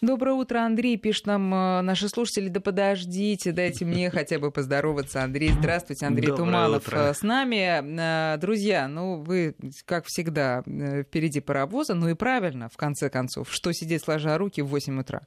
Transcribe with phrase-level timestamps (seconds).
[0.00, 2.46] Доброе утро, Андрей, пишет нам э, наши слушатели.
[2.48, 5.24] Да подождите, дайте мне хотя бы поздороваться.
[5.24, 6.98] Андрей, здравствуйте, Андрей Доброе Туманов утро.
[6.98, 8.34] э, с нами.
[8.34, 9.56] Э, Друзья, ну вы,
[9.86, 14.68] как всегда, впереди паровоза, ну и правильно, в конце концов, что сидеть сложа руки в
[14.68, 15.22] 8 утра.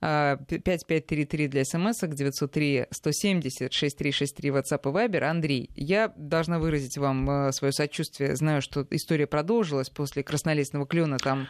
[0.00, 5.22] А, 5533 для смс-ок, 903 170 6363 WhatsApp и Viber.
[5.24, 8.36] Андрей, я должна выразить вам свое сочувствие.
[8.36, 11.18] Знаю, что история продолжилась после краснолистного клена.
[11.18, 11.46] Там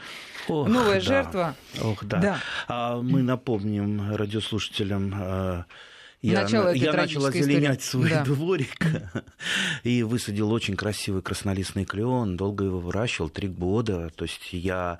[0.48, 1.00] Ох, новая да.
[1.00, 1.54] жертва.
[1.80, 2.18] Ох, да.
[2.18, 2.38] Да.
[2.68, 5.14] А мы напомним радиослушателям.
[5.16, 5.64] э,
[6.22, 8.06] Я, Начало я начал озеленять истории.
[8.06, 8.24] свой Да.
[8.24, 8.76] дворик
[9.82, 12.36] и высадил очень красивый краснолистный клен.
[12.38, 14.08] Долго его выращивал, три года.
[14.16, 14.98] То есть я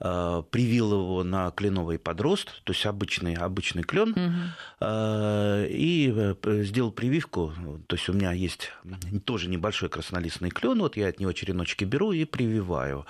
[0.00, 4.52] э, привил его на кленовый подрост, то есть обычный, обычный клен, Мгм.
[4.80, 7.52] э, и э, сделал прививку.
[7.86, 8.70] То есть у меня есть
[9.26, 13.04] тоже небольшой краснолистный клен, вот я от него череночки беру и прививаю.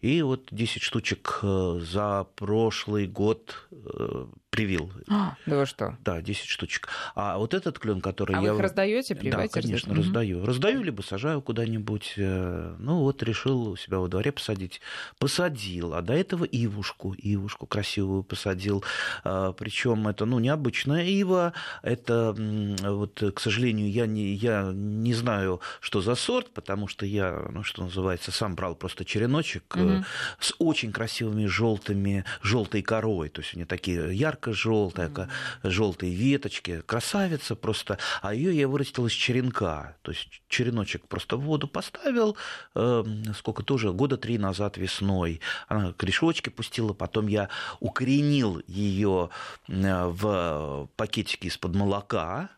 [0.00, 4.92] И вот 10 штучек э, за прошлый год э, привил.
[5.08, 5.96] А, да вы что?
[6.04, 6.88] Да, 10 штучек.
[7.14, 8.52] А вот этот клен, который А я...
[8.52, 9.52] вы их раздаете, Да, прививаете?
[9.60, 10.06] конечно, раздаете?
[10.06, 10.46] Раздаю.
[10.46, 12.14] Раздаю, либо сажаю куда-нибудь.
[12.16, 14.80] э, Ну, вот решил у себя во дворе посадить.
[15.18, 15.94] Посадил.
[15.94, 17.14] А до этого ивушку.
[17.18, 18.84] Ивушку красивую посадил.
[19.24, 21.52] Причем это, ну, необычная ива.
[21.82, 27.46] Это, вот, к сожалению, я не, я не знаю, что за сорт, потому что я,
[27.50, 30.04] ну, что называется, сам брал просто череночек э, Мгм.
[30.38, 33.28] с очень красивыми желтыми, желтой корой.
[33.28, 35.28] То есть у нее такие ярко-желтые,
[35.62, 36.82] желтые веточки.
[36.86, 37.98] Красавица просто.
[38.22, 39.96] А ее я вырастил из черенка.
[40.02, 42.36] То есть череночек просто в воду поставил,
[42.74, 43.04] э,
[43.36, 45.40] сколько тоже, года три назад весной.
[45.68, 47.48] Она корешочки пустила, потом я
[47.80, 49.30] укоренил ее
[49.68, 52.50] в пакетике из-под молока.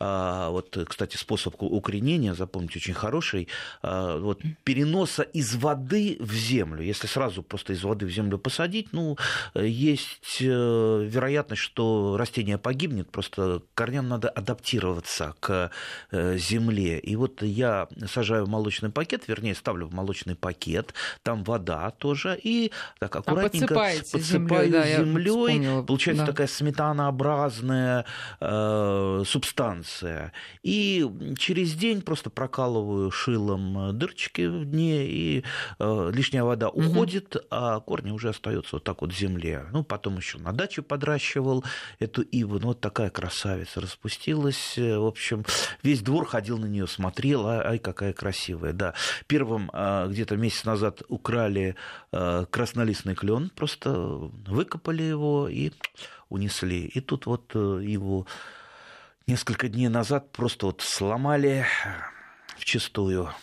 [0.00, 3.48] А, Вот, кстати, способ укоренения, запомните, очень хороший.
[3.82, 6.82] А, Вот, переноса из воды в землю.
[6.82, 9.16] Если сразу просто из воды в землю посадить, ну,
[9.54, 10.44] есть э,
[11.04, 13.10] вероятность, что растение погибнет.
[13.10, 15.70] Просто корням надо адаптироваться к
[16.10, 16.98] э, земле.
[16.98, 22.72] И вот я сажаю молочный пакет, вернее, ставлю в молочный пакет, там вода тоже, и
[22.98, 25.30] так аккуратненько подсыпаете подсыпаю землёй, да, землей.
[25.30, 26.32] вспомнила, Получается да.
[26.32, 28.04] такая сметанообразная
[28.40, 29.87] э, субстанция.
[30.62, 31.06] И
[31.38, 35.44] через день просто прокалываю шилом дырочки в дне, и
[35.78, 36.90] э, лишняя вода Мгм.
[36.90, 39.66] уходит, а корни уже остаются вот так вот в земле.
[39.72, 41.64] Ну, потом еще на даче подращивал
[41.98, 42.58] эту иву.
[42.60, 44.74] Ну, вот такая красавица распустилась.
[44.76, 45.44] Э, В общем,
[45.82, 48.72] весь двор ходил на нее, смотрел, а- ай, какая красивая.
[48.72, 48.94] Да.
[49.26, 51.74] Первым а, где-то месяц назад украли
[52.12, 55.72] э, краснолистный клен, просто выкопали его и
[56.28, 56.84] унесли.
[56.86, 58.26] И тут вот э, его
[59.28, 61.66] несколько дней назад просто вот сломали
[62.56, 63.24] вчистую.
[63.24, 63.34] Вот,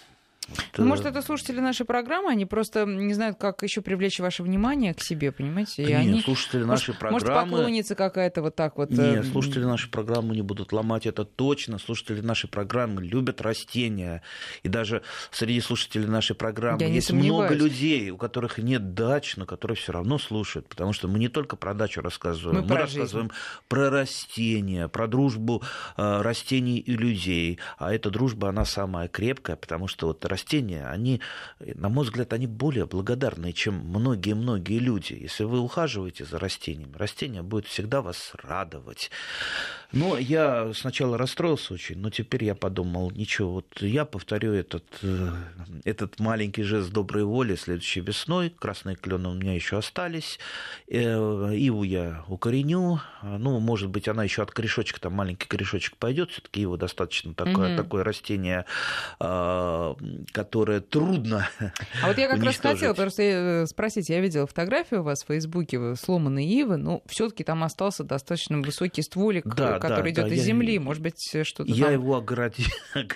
[0.78, 4.94] Ну, может, это слушатели нашей программы, они просто не знают, как еще привлечь ваше внимание
[4.94, 5.83] к себе, понимаете?
[5.83, 6.22] И Нет, они...
[6.22, 7.51] слушатели Может- нашей Может, программы...
[7.57, 8.89] поклонница какая-то вот так вот...
[8.91, 11.79] Нет, слушатели нашей программы не будут ломать это точно.
[11.79, 14.22] Слушатели нашей программы любят растения.
[14.63, 15.01] И даже
[15.31, 19.94] среди слушателей нашей программы Я есть много людей, у которых нет дач, но которые все
[19.94, 20.67] равно слушают.
[20.67, 23.31] Потому что мы не только про дачу рассказываем, Мы мы, про рассказываем
[23.67, 25.63] про растения, про дружбу
[25.97, 27.59] э, растений и людей.
[27.77, 31.22] А эта дружба, она самая крепкая, потому что вот растения, они,
[31.59, 35.13] на мой взгляд, они более благодарные, чем многие-многие люди.
[35.13, 39.12] Если вы ухаживаете за растениями, растение будет всегда вас радовать.
[39.95, 45.29] Но я сначала расстроился очень, но теперь я подумал, ничего, вот я повторю этот, э,
[45.85, 48.50] этот маленький жест доброй воли следующей весной.
[48.50, 50.38] Красные клены у меня еще остались.
[50.89, 51.00] Э,
[51.56, 53.00] Иву я укореню.
[53.23, 56.29] Ну, может быть, она еще от корешочка, там маленький корешочек пойдет.
[56.29, 57.77] Все-таки его достаточно такое, Мгм.
[57.77, 58.66] такое растение,
[59.19, 59.95] а,
[60.33, 61.47] которое трудно.
[62.03, 65.27] А вот я как раз хотела просто э, спросить, я видела фотографию у вас в
[65.27, 70.29] Фейсбуке сломанной ивы, но все таки там остался достаточно высокий стволик, Да, который да, идет
[70.29, 70.79] да, из я- земли.
[70.79, 71.94] Может быть, э, что-то Я там...
[71.94, 72.16] его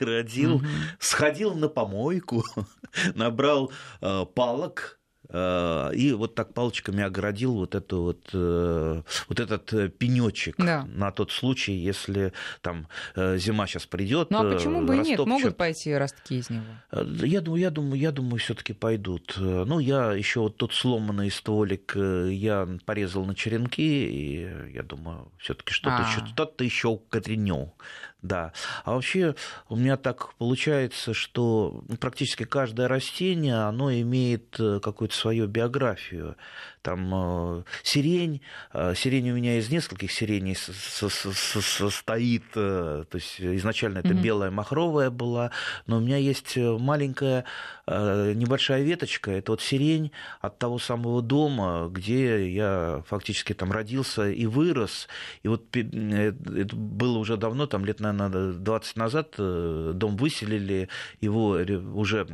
[0.58, 0.68] Мгм.
[1.00, 2.44] сходил на помойку,
[3.16, 3.72] набрал
[4.02, 4.99] э, палок
[5.32, 10.86] и вот так палочками огородил вот, эту вот, э, вот этот э, пенечек Да.
[10.88, 14.32] на тот случай, если там э, зима сейчас придет.
[14.32, 15.20] Ну а почему бы и нет?
[15.26, 16.64] Могут пойти ростки из него.
[16.92, 19.36] Э, Я думаю, я думаю, я думаю, все-таки пойдут.
[19.38, 24.84] Э, Ну, я еще вот тот сломанный стволик э, я порезал на черенки, и я
[24.84, 26.10] думаю, все-таки что-то А.
[26.10, 27.74] еще, что-то еще укореню.
[28.22, 28.52] Да.
[28.84, 29.36] А вообще
[29.70, 36.36] у меня так получается, что практически каждое растение, оно имеет э, какую-то свою биографию.
[36.82, 38.42] Там сирень.
[38.74, 42.52] Сирень у меня из нескольких сиреней состоит.
[42.52, 45.52] То есть изначально это белая махровая была,
[45.88, 47.46] но у меня есть маленькая
[47.88, 49.32] небольшая веточка.
[49.32, 50.12] Это вот сирень
[50.42, 55.08] от того самого дома, где я фактически там родился и вырос.
[55.44, 60.90] И вот это было уже давно, там лет, наверное, 20 назад дом выселили,
[61.22, 61.60] его
[61.94, 62.28] уже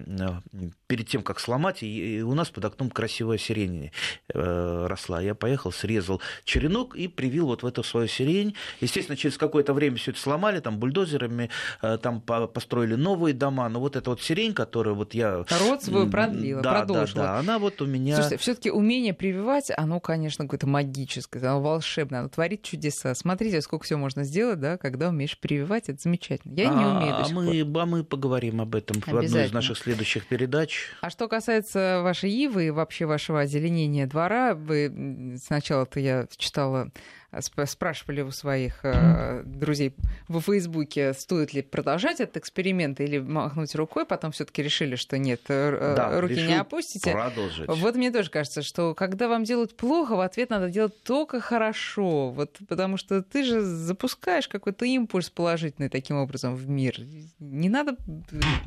[0.88, 3.92] перед тем, как сломать, и у нас под окном красивая сирень
[4.34, 5.22] э, росла.
[5.22, 8.56] Я поехал, срезал черенок и привил вот в эту свою сирень.
[8.82, 11.50] Естественно, через какое-то время все это сломали, там бульдозерами,
[11.82, 13.68] э, там построили новые дома.
[13.70, 15.46] Но вот эта вот сирень, которая вот я...
[15.60, 17.24] Род свой продлила, да, продолжила.
[17.24, 18.16] Да, да, она вот у меня...
[18.16, 23.16] Слушайте, все таки умение прививать, оно, конечно, какое-то магическое, оно волшебное, оно творит чудеса.
[23.16, 26.54] Смотрите, сколько всего можно сделать, да, когда умеешь прививать, это замечательно.
[26.54, 27.82] Я не а, умею до сих а мы, пор.
[27.82, 30.75] А мы поговорим об этом в одной из наших следующих передач.
[31.02, 36.92] А что касается вашей ивы и вообще вашего озеленения двора, вы сначала-то я читала
[37.42, 39.96] спрашивали у своих э, друзей
[40.28, 45.42] в Фейсбуке, стоит ли продолжать этот эксперимент или махнуть рукой, потом все-таки решили, что нет,
[45.50, 47.12] э, да, руки не опустите.
[47.12, 47.68] Продолжить.
[47.68, 52.30] Вот мне тоже кажется, что когда вам делают плохо, в ответ надо делать только хорошо,
[52.32, 56.96] вот потому что ты же запускаешь какой-то импульс положительный таким образом в мир.
[57.40, 57.96] Не надо,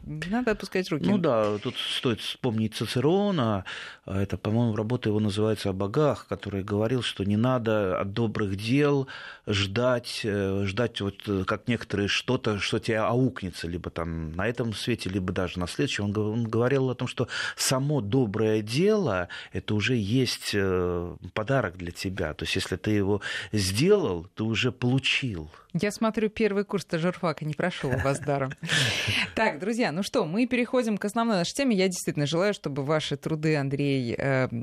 [0.03, 1.07] не надо опускать руки.
[1.07, 3.65] Ну да, тут стоит вспомнить Цицерона,
[4.07, 9.09] это, по-моему, работа его называется «О богах», который говорил, что не надо от добрых дел,
[9.47, 14.75] ждать, э, ждать вот э, как некоторые что-то, что тебе аукнется, либо там на этом
[14.75, 16.05] свете, либо даже на следующем.
[16.05, 21.93] Он, он говорил о том, что само доброе дело– это уже есть э, подарок для
[21.93, 22.35] тебя.
[22.35, 23.23] То есть если ты его
[23.53, 25.51] сделал, ты уже получил.
[25.75, 28.53] Я смотрю, первый курс журфака не прошел у вас даром.
[29.35, 31.77] Так, друзья, ну что, мы переходим к основной нашей теме.
[31.77, 34.19] Я действительно желаю, чтобы ваши труды, Андрей,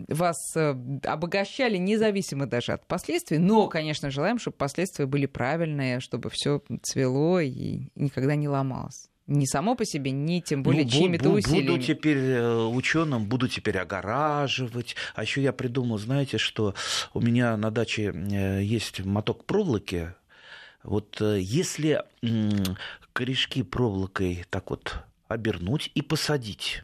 [0.09, 3.37] вас обогащали независимо даже от последствий.
[3.37, 9.47] Но, конечно, желаем, чтобы последствия были правильные, чтобы все цвело и никогда не ломалось не
[9.47, 11.67] само по себе, ни тем более ну, чьими-то усилиями.
[11.71, 14.95] Буду теперь э, ученым, буду теперь огораживать.
[15.15, 16.75] А еще я придумал, знаете, что
[17.11, 18.13] у меня на даче
[18.61, 20.13] есть моток проволоки.
[20.83, 22.03] Вот э, если
[23.13, 26.83] корешки проволокой так вот обернуть и посадить,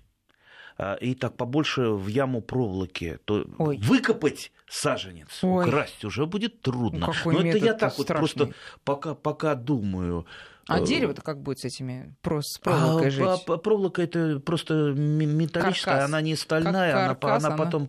[1.01, 3.77] и так побольше в яму проволоки, то Ой.
[3.77, 5.68] выкопать саженец, Ой.
[5.68, 7.12] украсть уже будет трудно.
[7.25, 7.97] Ну, Но это я так страшный.
[7.97, 8.53] вот просто
[8.83, 10.25] пока, пока думаю.
[10.71, 13.25] А э, дерево-то как будет с этими с проволокой а, жить?
[13.47, 16.09] А, проволока это просто металлическая, каркас.
[16.09, 17.88] она не стальная, как каркас, она, она, она потом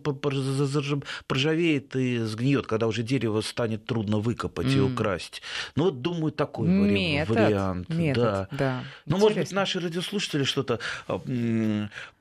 [1.27, 4.77] проржавеет и сгниет, когда уже дерево станет трудно выкопать mm.
[4.77, 5.41] и украсть.
[5.75, 7.89] Ну вот думаю такой метод, вариант.
[7.89, 8.47] Метод, да.
[8.51, 8.83] да.
[9.05, 11.21] Ну может быть наши радиослушатели что-то а,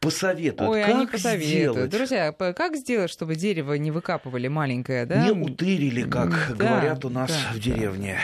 [0.01, 0.71] посоветуют.
[0.71, 1.73] Ой, как они посоветуют.
[1.73, 1.91] Сделать?
[1.91, 5.25] Друзья, как сделать, чтобы дерево не выкапывали маленькое, да?
[5.25, 8.19] Не утырили, как да, говорят у нас да, в деревне.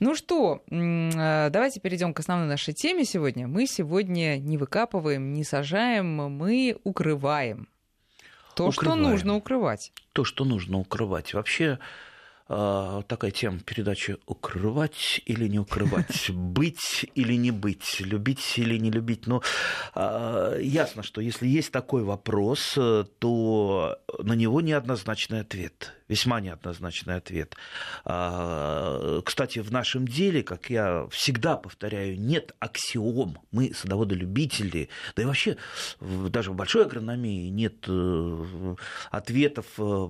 [0.00, 3.46] Ну что, э, давайте перейдем к основной нашей теме сегодня.
[3.46, 7.68] Мы сегодня не выкапываем, не сажаем, мы укрываем.
[8.54, 8.72] То, укрываем.
[8.72, 9.92] что нужно укрывать.
[10.14, 11.34] То, что нужно укрывать.
[11.34, 11.78] Вообще,
[12.48, 19.26] такая тема передачи «Укрывать или не укрывать», «Быть или не быть», «Любить или не любить».
[19.26, 19.42] Но
[19.94, 22.78] а, ясно, что если есть такой вопрос,
[23.18, 27.54] то на него неоднозначный ответ, весьма неоднозначный ответ.
[28.04, 33.38] А, кстати, в нашем деле, как я всегда повторяю, нет аксиом.
[33.50, 35.56] Мы садоводы-любители, да и вообще
[36.00, 38.74] даже в большой агрономии нет э,
[39.10, 40.08] ответов э,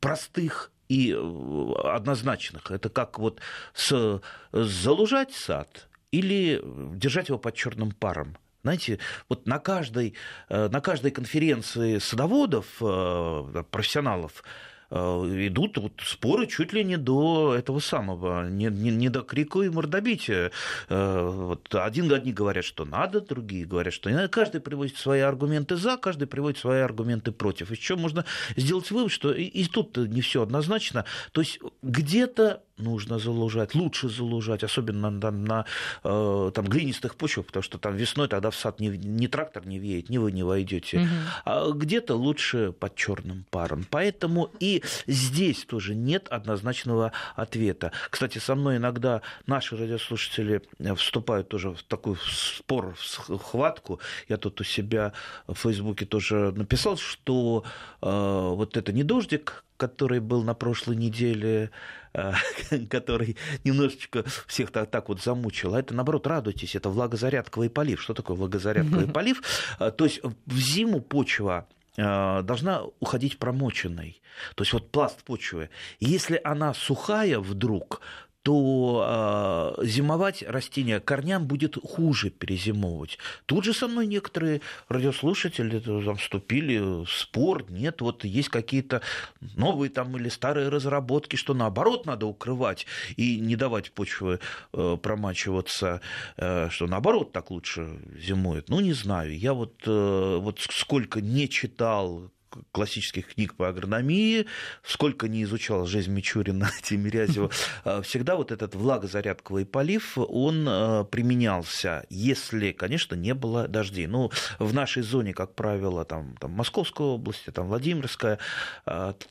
[0.00, 2.70] простых и э, однозначных.
[2.70, 3.40] Это как вот
[3.74, 4.20] с,
[4.52, 6.62] залужать сад или
[6.94, 8.36] держать его под черным паром.
[8.62, 10.14] Знаете, вот на каждой,
[10.50, 14.48] э, на каждой конференции садоводов, э, профессионалов, Э,
[14.92, 19.70] идут вот споры чуть ли не до этого самого, не, не, не до крика и
[19.70, 20.50] мордобития.
[20.88, 24.28] Э, вот один, одни говорят, что надо, другие говорят, что не надо.
[24.28, 27.70] Каждый приводит свои аргументы за, каждый приводит свои аргументы против.
[27.70, 28.24] Еще можно
[28.56, 31.04] сделать вывод, что и, и тут не все однозначно.
[31.32, 35.64] То есть где-то нужно залужать, лучше залужать, особенно там, на
[36.04, 39.78] э, там, глинистых почвах, потому что там весной тогда в сад ни, ни трактор не
[39.78, 40.98] веет, ни вы не войдете.
[40.98, 41.08] Угу.
[41.44, 43.86] А где-то лучше под черным паром.
[43.90, 47.92] Поэтому и здесь тоже нет однозначного ответа.
[48.10, 50.62] Кстати, со мной иногда наши радиослушатели
[50.96, 54.00] вступают тоже в такой спор, в схватку.
[54.28, 55.12] Я тут у себя
[55.46, 57.64] в Фейсбуке тоже написал, что
[58.00, 61.70] э, вот это не дождик, который был на прошлой неделе, э,
[62.90, 68.02] который немножечко всех так, так вот замучил, а это, наоборот, радуйтесь, это влагозарядковый полив.
[68.02, 69.42] Что такое влагозарядковый полив?
[69.78, 74.22] Э, то есть в зиму почва должна уходить промоченной.
[74.54, 75.68] То есть вот пласт почвы.
[76.00, 78.00] Если она сухая вдруг,
[78.42, 83.18] то э, зимовать растения корням будет хуже перезимовывать.
[83.46, 87.70] Тут же со мной некоторые радиослушатели там, вступили в спор.
[87.70, 89.00] Нет, вот есть какие-то
[89.40, 94.40] новые там или старые разработки, что наоборот надо укрывать и не давать почве
[94.72, 96.00] э, промачиваться,
[96.36, 98.68] э, что наоборот так лучше зимует.
[98.68, 99.38] Ну, не знаю.
[99.38, 102.30] Я вот, э, вот сколько не читал
[102.72, 104.46] классических книг по агрономии,
[104.82, 107.50] сколько не изучал жизнь Мичурина, Тимирязева,
[107.84, 114.06] а, всегда вот этот влагозарядковый полив, он а, применялся, если, конечно, не было дождей.
[114.06, 118.38] Ну, в нашей зоне, как правило, там, там Московская область, там Владимирская,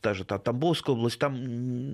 [0.01, 1.33] даже там, Тамбовская область, там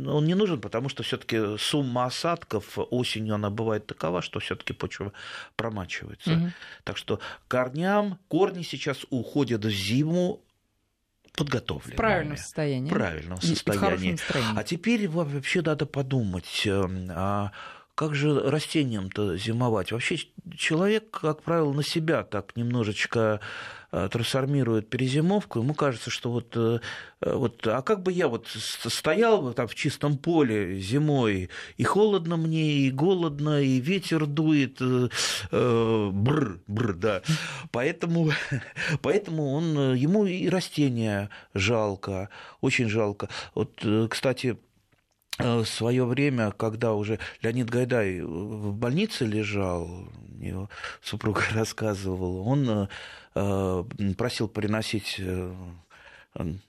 [0.08, 5.14] он не нужен, потому что все-таки сумма осадков осенью она бывает такова, что все-таки почва
[5.56, 6.34] промачивается.
[6.34, 6.52] Угу.
[6.84, 10.42] Так что корням, корни сейчас уходят в зиму
[11.38, 11.94] подготовленными.
[11.94, 12.90] В правильном состоянии.
[12.90, 14.16] В правильном состоянии.
[14.16, 17.52] В а теперь вообще надо подумать, эм, а
[17.96, 19.92] как же растениям-то зимовать?
[19.92, 20.18] Вообще
[20.56, 23.40] человек, как правило, на себя так немножечко
[23.90, 26.80] трансформирует перезимовку, ему кажется, что вот, э,
[27.22, 32.80] вот а как бы я вот стоял там в чистом поле зимой, и холодно мне,
[32.80, 37.22] и голодно, и ветер дует, э, бр, бр, да.
[37.72, 38.32] Поэтому,
[39.02, 42.30] поэтому он, ему и растения жалко,
[42.62, 43.30] очень жалко.
[43.56, 44.58] Вот, кстати,
[45.38, 50.70] в свое время, когда уже Леонид Гайдай в больнице лежал, его
[51.02, 52.90] супруга рассказывала, он
[53.40, 53.84] Э,
[54.18, 55.54] просил приносить э,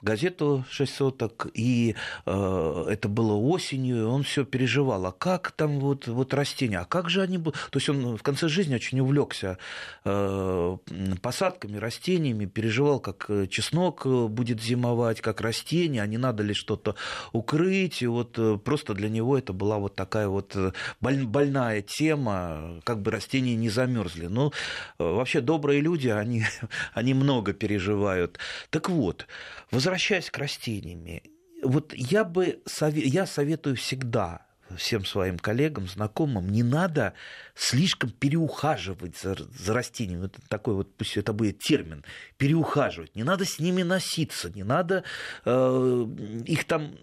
[0.02, 1.94] газету «Шесть соток», и
[2.26, 5.06] э, это было осенью, и он все переживал.
[5.06, 7.58] А как там вот, вот растения, а как же они будут...
[7.70, 9.58] То есть он в конце жизни очень увлекся
[10.04, 10.76] э,
[11.22, 16.54] посадками, растениями, переживал, как э, чеснок э, будет зимовать, как растение, а не надо ли
[16.54, 16.94] что-то
[17.32, 18.02] укрыть.
[18.02, 20.56] И вот э, просто для него это была вот такая вот
[21.00, 24.26] боль, больная тема, как бы растения не замерзли.
[24.26, 24.52] Ну,
[24.98, 26.44] вообще добрые люди, они,
[26.94, 28.38] они много переживают.
[28.70, 29.26] Так вот,
[29.70, 31.22] Возвращаясь к растениям,
[31.62, 32.62] вот я бы
[32.94, 37.14] я советую всегда всем своим коллегам, знакомым, не надо
[37.54, 40.26] слишком переухаживать за, за растениями.
[40.26, 42.04] Это такой вот, пусть это будет термин,
[42.37, 43.14] переухаживать.
[43.16, 45.04] Не надо с ними носиться, не надо
[45.44, 46.06] э,
[46.46, 46.94] их там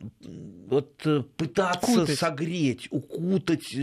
[0.67, 2.19] вот э, пытаться Кутать.
[2.19, 3.75] согреть, укутать.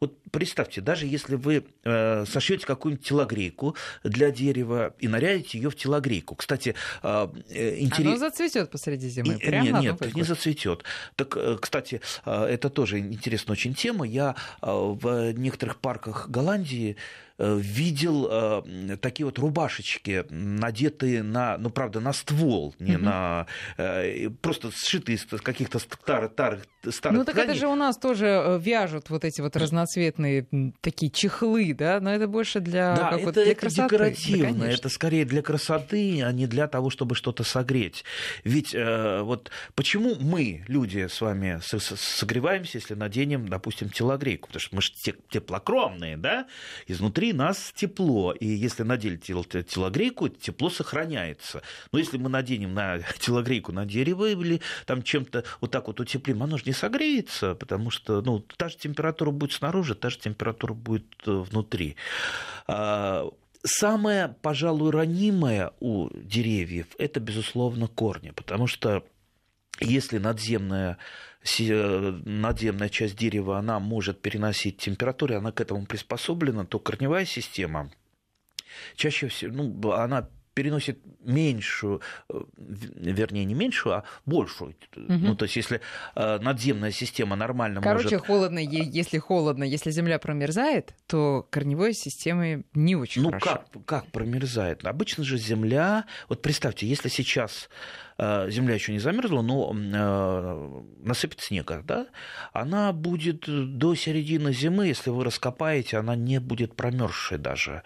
[0.00, 5.76] Вот представьте, даже если вы э, сошьете какую-нибудь телогрейку для дерева и нарядите ее в
[5.76, 6.34] телогрейку.
[6.34, 8.06] Кстати, э, э интерес...
[8.06, 9.38] Оно зацветет посреди зимы.
[9.38, 10.84] Прямо нет, нет, не зацветет.
[11.16, 14.06] Так, э, кстати, э, это тоже интересная очень тема.
[14.06, 16.96] Я в некоторых парках Голландии
[17.36, 23.06] Э, видел э, такие вот рубашечки, надетые на, ну, правда, на ствол, не угу.
[23.06, 23.46] на...
[23.76, 27.50] Э, просто сшитые из каких-то старых, старых, старых Ну, так тканей.
[27.52, 30.46] это же у нас тоже вяжут вот эти вот разноцветные
[30.80, 32.00] такие чехлы, да?
[32.00, 33.82] Но это больше для Да, это, для это красоты.
[33.94, 38.04] декоративно, да, это скорее для красоты, а не для того, чтобы что-то согреть.
[38.44, 44.48] Ведь вот почему мы, люди, с вами согреваемся, если наденем, допустим, телогрейку?
[44.48, 44.92] Потому что мы же
[45.30, 46.46] теплокромные, да?
[46.86, 51.62] Изнутри нас тепло, и если надели телогрейку, тепло сохраняется.
[51.92, 56.42] Но если мы наденем на телогрейку на дерево или там чем-то вот так вот утеплим,
[56.42, 60.74] оно же не согреется, потому что ну, та же температура будет снаружи, та же температура
[60.74, 61.96] будет э, внутри.
[62.66, 63.30] А,
[63.62, 69.04] самое, пожалуй, ранимое у деревьев– это, безусловно, корни, потому что
[69.80, 70.98] если надземная
[71.60, 77.90] надземная часть дерева, она может переносить температуру, она к этому приспособлена, то корневая система
[78.96, 84.74] чаще всего, ну, она переносит меньшую, э, вернее, не меньшую, а большую.
[84.96, 85.12] Угу.
[85.12, 85.80] Ну, то есть, если
[86.14, 88.26] э, надземная система нормально Короче, может...
[88.26, 93.64] холодно, если холодно, если земля промерзает, то корневой системы не очень ну, хорошо.
[93.74, 94.84] Ну, как, как промерзает?
[94.84, 96.04] Обычно же земля...
[96.28, 97.68] Вот представьте, если сейчас
[98.18, 102.06] земля еще не замерзла, но э, насыпет снега, да,
[102.52, 107.82] она будет до середины зимы, если вы раскопаете, она не будет промерзшей даже.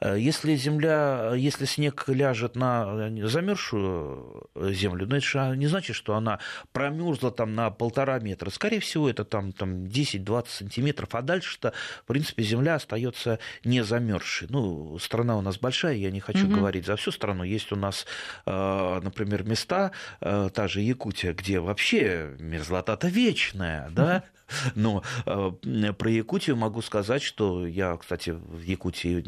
[0.00, 6.40] Э, если земля, если снег ляжет на замерзшую землю, ну, это не значит, что она
[6.72, 8.50] промерзла там на полтора метра.
[8.50, 14.48] Скорее всего, это там, там 10-20 сантиметров, а дальше-то, в принципе, земля остается не замерзшей.
[14.50, 16.56] Ну, страна у нас большая, я не хочу угу.
[16.56, 17.44] говорить за всю страну.
[17.44, 18.06] Есть у нас,
[18.44, 24.22] например, места места, та же Якутия, где вообще мерзлота-то вечная, да,
[24.74, 29.20] но э, про Якутию могу сказать, что я, кстати, в Якутии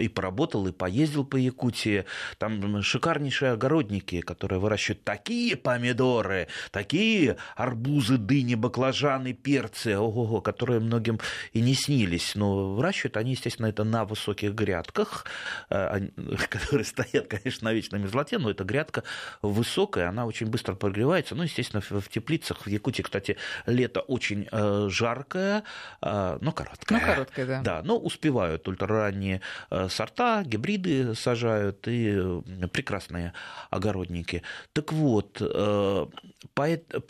[0.00, 2.04] и поработал, и поездил по Якутии.
[2.38, 11.18] Там шикарнейшие огородники, которые выращивают такие помидоры, такие арбузы, дыни, баклажаны, перцы, ого-го, которые многим
[11.52, 12.34] и не снились.
[12.34, 15.26] Но выращивают они, естественно, это на высоких грядках,
[15.70, 16.08] э,
[16.48, 19.02] которые стоят, конечно, на вечной мерзлоте, но эта грядка
[19.42, 21.34] высокая, она очень быстро прогревается.
[21.34, 22.66] Ну, естественно, в теплицах.
[22.66, 25.64] В Якутии, кстати, лето очень э, жаркая,
[26.00, 27.00] а, но короткая.
[27.00, 27.60] Ну, короткая, да.
[27.62, 32.40] Да, но успевают ультраранние э, сорта, гибриды сажают и
[32.72, 33.32] прекрасные
[33.70, 34.42] огородники.
[34.72, 36.06] Так вот, э,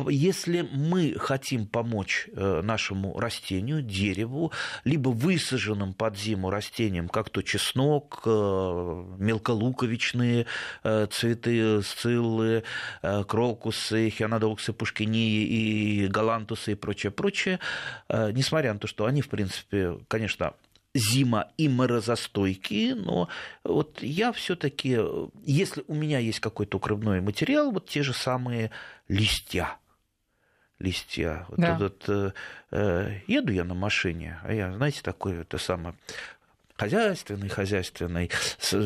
[0.08, 4.52] если мы хотим помочь э, нашему растению, дереву,
[4.84, 10.46] либо высаженным под зиму растениям, как то чеснок, мелколуковичные
[11.10, 12.62] цветы, сциллы,
[13.26, 17.60] крокусы, хианодоксы, пушкини и галантусы и прочее, прочее, прочее,
[18.08, 20.54] э, несмотря на то, что они, в принципе, конечно,
[20.94, 23.28] зима и морозостойкие, но
[23.62, 24.98] вот я все-таки,
[25.44, 28.70] если у меня есть какой-то укрывной материал, вот те же самые
[29.06, 29.76] листья,
[30.78, 31.46] листья.
[31.48, 31.76] Вот да.
[31.76, 32.32] этот, э,
[32.70, 35.94] э, еду я на машине, а я, знаете, такой это самое
[36.76, 38.30] хозяйственный, хозяйственный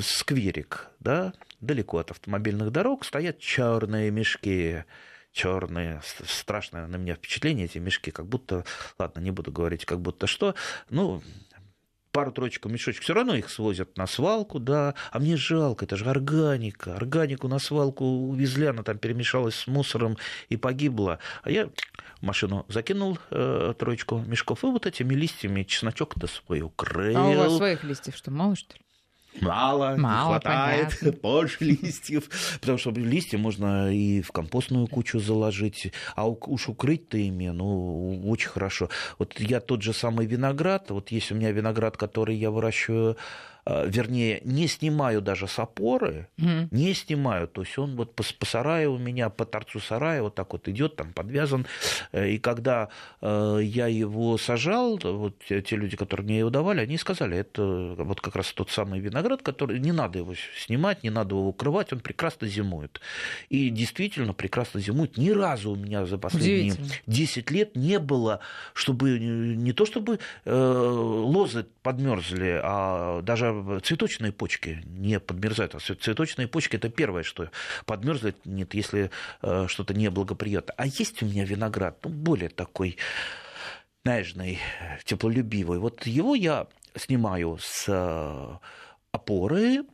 [0.02, 4.84] скверик, да, далеко от автомобильных дорог стоят черные мешки
[5.32, 8.64] черные, страшное на меня впечатление, эти мешки, как будто,
[8.98, 10.54] ладно, не буду говорить, как будто что,
[10.90, 11.22] ну,
[12.12, 16.94] пару-троечку мешочек, все равно их свозят на свалку, да, а мне жалко, это же органика,
[16.94, 21.70] органику на свалку увезли, она там перемешалась с мусором и погибла, а я
[22.20, 27.16] в машину закинул э, троечку мешков, и вот этими листьями чесночок-то свой укрыл.
[27.16, 28.81] А у вас своих листьев что, мало что ли?
[29.40, 31.20] Мало, Мало, не хватает понятно.
[31.22, 37.48] больше листьев, потому что листья можно и в компостную кучу заложить, а уж укрыть-то ими,
[37.48, 38.88] ну, очень хорошо.
[39.18, 43.16] Вот я тот же самый виноград, вот есть у меня виноград, который я выращиваю
[43.64, 48.46] вернее, не снимаю даже с опоры, mm не снимаю, то есть он вот по, по
[48.46, 51.66] сараю у меня, по торцу сарая вот так вот идет, там подвязан,
[52.12, 52.88] э, и когда
[53.20, 58.20] э, я его сажал, вот те люди, которые мне его давали, они сказали, это вот
[58.20, 62.00] как раз тот самый виноград, который не надо его снимать, не надо его укрывать, он
[62.00, 63.00] прекрасно зимует.
[63.48, 65.16] И действительно прекрасно зимует.
[65.16, 66.74] Ни разу у меня за последние
[67.06, 68.40] 10 лет не было,
[68.74, 73.51] чтобы не то чтобы лозы подмерзли, а даже
[73.82, 75.74] цветочные почки не подмерзают.
[75.74, 77.50] А цветочные почки– это первое, что
[77.86, 79.10] подмерзлит, нет, если
[79.42, 80.74] э, что-то неблагоприятно.
[80.76, 82.96] А есть у меня виноград, ну, более такой
[84.04, 84.58] нежный,
[85.04, 85.78] теплолюбивый.
[85.78, 88.58] Вот его я снимаю с э,
[89.12, 89.84] опоры,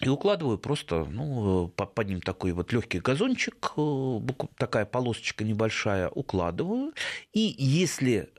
[0.00, 4.20] и укладываю просто, ну, под ним такой вот легкий газончик, э,
[4.56, 6.92] такая полосочка небольшая, укладываю.
[7.32, 8.32] И если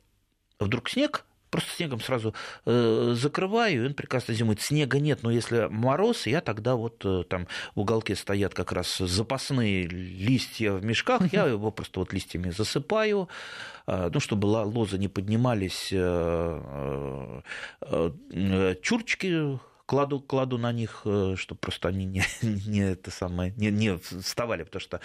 [0.59, 2.33] вдруг снег просто снегом сразу
[2.65, 4.61] э, закрываю, и он прекрасно зимует.
[4.61, 8.97] Снега нет, но если мороз, я тогда вот э, там в уголке стоят как раз
[8.97, 13.29] запасные листья в мешках, я его просто вот листьями засыпаю,
[13.87, 17.41] э, ну, чтобы лозы не поднимались, э,
[17.81, 23.53] э, э, чурчики кладу, кладу на них, э, чтобы просто они не, не, это самое,
[23.57, 24.99] не, не вставали, потому что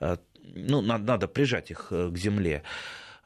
[0.00, 0.16] э,
[0.54, 2.62] ну, надо, надо прижать их к земле.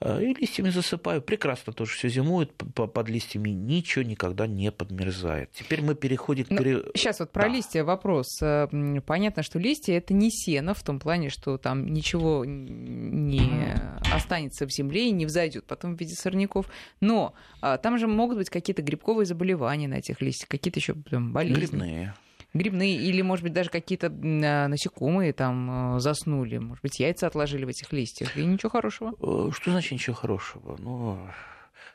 [0.00, 1.22] Э, и листьями засыпаю.
[1.22, 5.50] Прекрасно тоже все зимует, под листьями ничего никогда не подмерзает.
[5.52, 6.50] Теперь мы переходим к...
[6.50, 7.48] Ну, сейчас вот про да.
[7.48, 8.40] листья вопрос.
[8.42, 8.68] Э,
[9.06, 13.74] понятно, что листья это не сено в том плане, что там ничего не
[14.12, 16.66] останется в земле и не взойдет потом в виде сорняков.
[17.00, 21.54] Но а, там же могут быть какие-то грибковые заболевания на этих листьях, какие-то еще болезни.
[21.54, 22.14] Грибные
[22.54, 27.64] грибные или, может быть, даже какие-то а, насекомые там а, заснули, может быть, яйца отложили
[27.64, 29.14] в этих листьях, и ничего хорошего.
[29.20, 30.76] Э, что значит ничего хорошего?
[30.78, 31.18] Ну,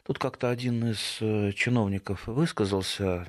[0.06, 3.26] тут как-то один из э, чиновников высказался,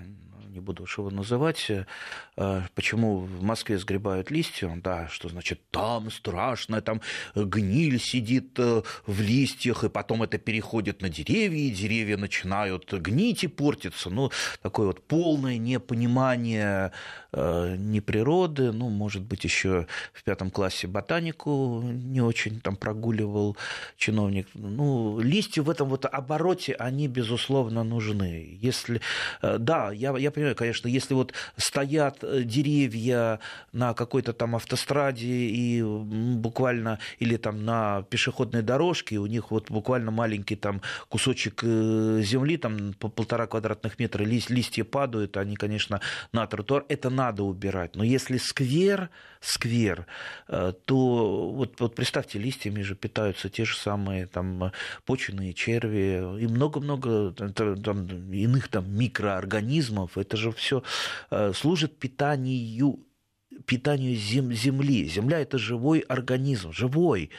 [0.50, 6.10] не буду уж его называть, э, почему в Москве сгребают листья, да, что значит там
[6.10, 7.00] страшно, там
[7.34, 13.44] гниль сидит э, в листьях, и потом это переходит на деревья, и деревья начинают гнить
[13.44, 14.10] и портиться.
[14.10, 14.30] Ну,
[14.62, 16.92] такое вот полное непонимание
[17.32, 23.56] э, не природы, ну, может быть, еще в пятом классе ботанику не очень там прогуливал
[23.96, 24.48] чиновник.
[24.54, 28.58] Ну, листья в этом вот обороте, они, безусловно, нужны.
[28.60, 29.00] Если,
[29.42, 33.40] да, я, я понимаю, конечно, если вот стоят деревья
[33.72, 40.11] на какой-то там автостраде и буквально, или там на пешеходной дорожке, у них вот буквально
[40.11, 46.00] маленький там кусочек земли, там по полтора квадратных метра, листья падают, они, конечно,
[46.33, 47.96] на тротуар, это надо убирать.
[47.96, 50.07] Но если сквер, сквер,
[50.46, 54.72] то вот, вот представьте, листьями же питаются те же самые там
[55.05, 60.16] почвенные черви и много-много там, иных там микроорганизмов.
[60.31, 60.85] Это же все
[61.33, 63.01] э, служит питанию
[63.66, 65.09] питанию зем, земли.
[65.09, 67.31] Земля это живой организм, живой.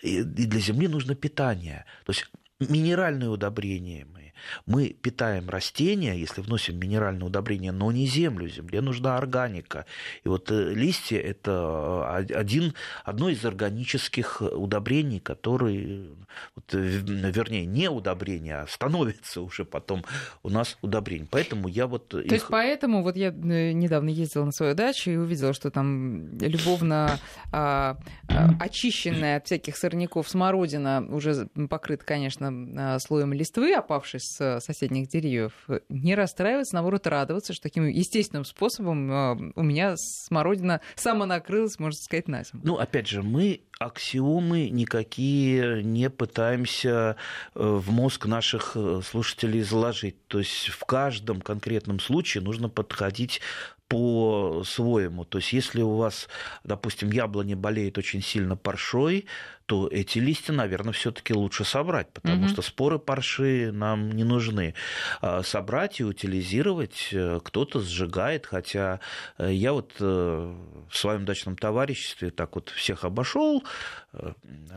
[0.00, 1.84] И для земли нужно питание.
[2.06, 4.06] То есть минеральные удобрения
[4.66, 8.48] мы питаем растения, если вносим минеральное удобрение, но не землю.
[8.48, 9.86] Земле нужна органика.
[10.24, 12.74] И вот э, листья– это э, один,
[13.04, 16.08] одно из органических удобрений, которые,
[16.54, 20.04] вот, э, вернее, не удобрения, а становится уже потом
[20.42, 21.28] у нас удобрение.
[21.30, 22.08] Поэтому я вот...
[22.08, 22.32] То их...
[22.32, 27.18] есть поэтому вот я недавно ездила на свою дачу и увидела, что там любовно
[27.52, 27.96] а,
[28.28, 35.52] а, очищенная от всяких сорняков смородина уже покрыта, конечно, слоем листвы, опавшей с соседних деревьев,
[35.88, 42.28] не расстраиваться, наоборот, радоваться, что таким естественным способом а, у меня смородина самонакрылась, можно сказать,
[42.28, 42.60] на зиму.
[42.64, 47.16] Ну, опять же, мы аксиомы никакие не пытаемся
[47.54, 50.26] э, в мозг наших э, слушателей заложить.
[50.26, 53.40] То есть в каждом конкретном случае нужно подходить
[53.88, 55.24] по-своему.
[55.24, 56.28] То есть если у вас,
[56.62, 59.26] допустим, яблони болеет очень сильно паршой,
[59.68, 62.48] то эти листья, наверное, все-таки лучше собрать, потому угу.
[62.48, 64.72] что споры парши нам не нужны.
[65.20, 69.00] А собрать и утилизировать э, кто-то сжигает, хотя
[69.36, 70.04] э, я вот э,
[70.88, 73.62] в своем дачном товариществе так вот всех обошел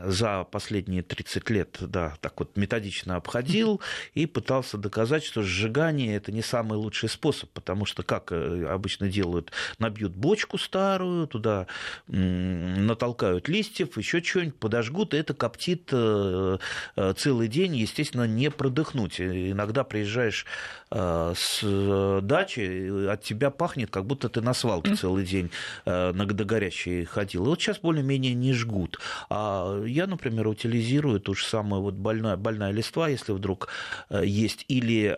[0.04, 3.80] за последние 30 лет, да, так вот методично обходил
[4.12, 9.50] и пытался доказать, что сжигание это не самый лучший способ, потому что, как обычно делают,
[9.78, 11.66] набьют бочку старую, туда
[12.08, 16.58] натолкают листьев, еще что-нибудь, подождут жгут, и это коптит э,
[16.96, 19.20] э, целый день, естественно, не продыхнуть.
[19.20, 20.46] Иногда приезжаешь
[20.92, 25.50] с дачи, от тебя пахнет, как будто ты на свалке целый день
[25.86, 27.46] на догорящей ходил.
[27.46, 28.98] И вот сейчас более-менее не жгут.
[29.30, 33.68] А я, например, утилизирую ту же самую вот больная, больная листва, если вдруг
[34.10, 35.16] есть, или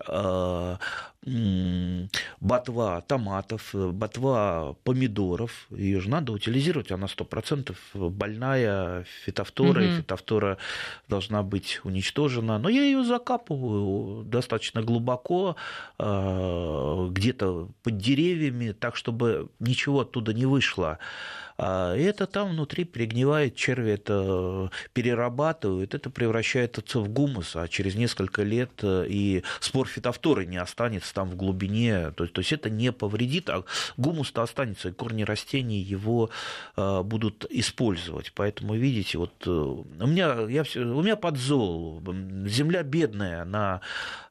[2.41, 5.67] ботва томатов, ботва помидоров.
[5.71, 9.89] Ее же надо утилизировать, она 100% больная фитофтора, угу.
[9.89, 10.59] и фитофтора
[11.09, 12.59] должна быть уничтожена.
[12.59, 15.57] Но я ее закапываю достаточно глубоко,
[15.99, 20.99] где-то под деревьями, так, чтобы ничего оттуда не вышло.
[21.57, 28.43] А это там внутри перегнивает, черви это перерабатывают, это превращается в гумус, а через несколько
[28.43, 32.91] лет э, и спор фитофторы не останется там в глубине, то, то есть это не
[32.91, 33.65] повредит, а
[33.97, 36.31] гумус-то останется, и корни растений его
[36.77, 38.33] э, будут использовать.
[38.35, 42.03] Поэтому, видите, вот э, у меня, я все, у меня подзол,
[42.47, 43.81] земля бедная на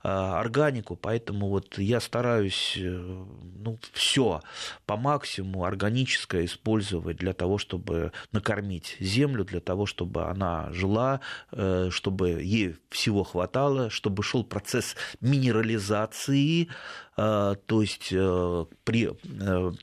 [0.02, 4.42] органику, поэтому вот я стараюсь ну, все
[4.86, 11.19] по максимуму органическое использовать для того, чтобы накормить землю, для того, чтобы она жила,
[11.52, 16.69] э, чтобы ей всего хватало, чтобы шел процесс минерализации,
[17.17, 19.10] э, то есть э, при,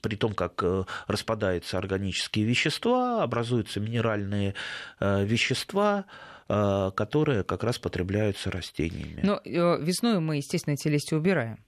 [0.03, 0.63] при том, как
[1.07, 4.55] распадаются органические вещества, образуются минеральные
[5.01, 6.05] вещества,
[6.49, 9.21] которые как раз потребляются растениями.
[9.23, 11.59] Но весной мы, естественно, эти листья убираем.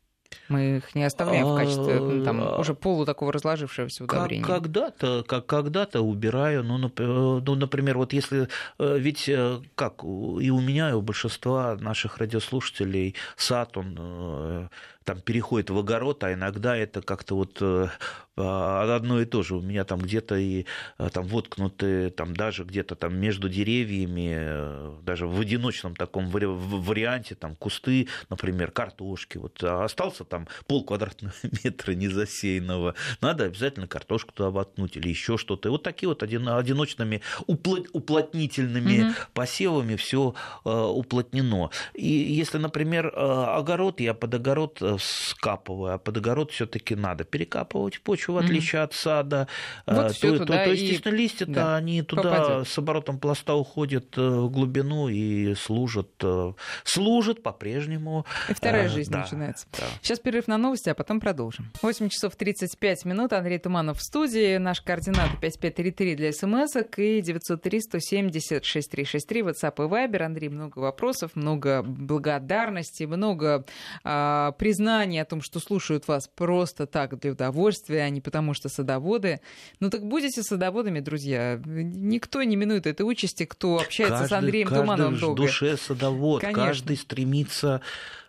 [0.49, 4.45] Мы их не оставляем в качестве там, а, уже полу такого разложившегося удобрения.
[4.45, 6.63] Как, когда-то, как когда-то убираю.
[6.63, 8.49] Ну, ну, например, вот если...
[8.79, 14.69] Э, ведь э, как и у меня, и у большинства наших радиослушателей сад, он э,
[15.05, 17.89] там переходит в огород, а иногда это как-то вот э,
[18.37, 19.57] а, одно и то же.
[19.57, 20.67] У меня там где-то и
[20.99, 27.35] э, там воткнуты, там даже где-то там между деревьями, э, даже в одиночном таком варианте,
[27.35, 29.39] там кусты, например, картошки.
[29.39, 31.35] Вот остался там пол квадратного
[31.65, 35.69] метра незасеянного, надо обязательно картошку туда воткнуть или еще что-то.
[35.69, 39.15] И вот такие вот одиночными уплотнительными угу.
[39.35, 40.35] посевами все
[40.65, 41.71] уплотнено.
[41.95, 48.35] И если, например, огород, я под огород скапываю, а под огород все-таки надо перекапывать почву,
[48.35, 48.85] в отличие mm-hmm.
[48.85, 49.49] от сада.
[49.87, 52.69] Вот э, то, то, то, естественно, листья-то да, они туда попадет.
[52.69, 56.53] с оборотом пласта уходят э, в глубину и служат, э,
[56.85, 58.27] служат по-прежнему.
[58.49, 59.67] И вторая жизнь да, начинается.
[59.73, 59.85] Да.
[60.03, 61.71] Сейчас перерыв на новости, а потом продолжим.
[61.83, 63.33] 8 часов 35 минут.
[63.33, 64.57] Андрей Туманов в студии.
[64.59, 70.23] Наш координат 5533 для смс и 903 170 6363 WhatsApp и Viber.
[70.23, 73.65] Андрей, много вопросов, много благодарности, много
[74.05, 78.53] а, признания знание о том, что слушают вас просто так для удовольствия, а не потому
[78.53, 79.41] что садоводы.
[79.81, 81.61] Ну так будете садоводами, друзья.
[81.65, 85.43] Никто не минует этой участи, кто общается каждый, с Андреем каждый Тумановым в долго.
[85.43, 86.65] душе садовод, Конечно.
[86.67, 87.81] каждый стремится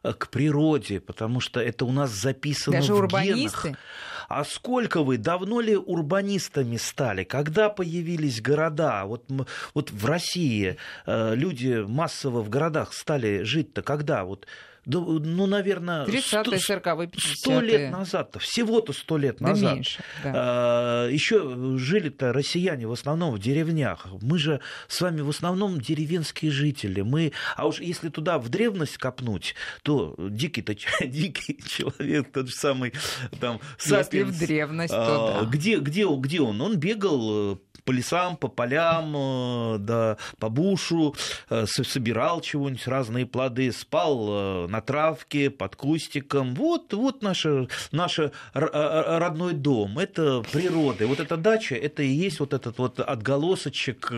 [0.03, 3.69] э, к природе, потому что это у нас записано Даже в урбанисты.
[3.69, 3.79] генах.
[4.29, 7.23] А сколько вы, давно ли урбанистами стали?
[7.23, 9.05] Когда появились города?
[9.05, 9.25] Вот,
[9.73, 14.23] вот в России э, люди массово в городах стали жить-то когда?
[14.23, 14.47] Вот,
[14.85, 16.21] да, ну, наверное, 30-е,
[16.59, 17.35] сто- 40-е, 50-е.
[17.35, 19.73] сто лет назад, всего-то сто лет Да назад.
[19.75, 21.07] меньше, да.
[21.09, 24.07] Еще жили-то россияне в основном в деревнях.
[24.21, 27.01] Мы же с вами в основном деревенские жители.
[27.01, 30.75] Мы, а уж если туда в древность копнуть, то дикий-то
[31.07, 32.93] дикий человек, тот же самый
[33.39, 35.49] там Если сапиенс, в древность, а, то да.
[35.49, 36.59] где, где, он- где он?
[36.61, 41.15] Он бегал э, по лесам, по полям, э, да, по бушу,
[41.49, 46.55] э, собирал чего-нибудь, разные плоды, спал э, на травке, под кустиком.
[46.55, 47.45] Вот, вот наш,
[47.91, 48.19] наш
[48.53, 49.99] родной дом.
[49.99, 51.03] Это природа.
[51.03, 54.11] И Вот эта дача, это и есть вот этот вот отголосочек,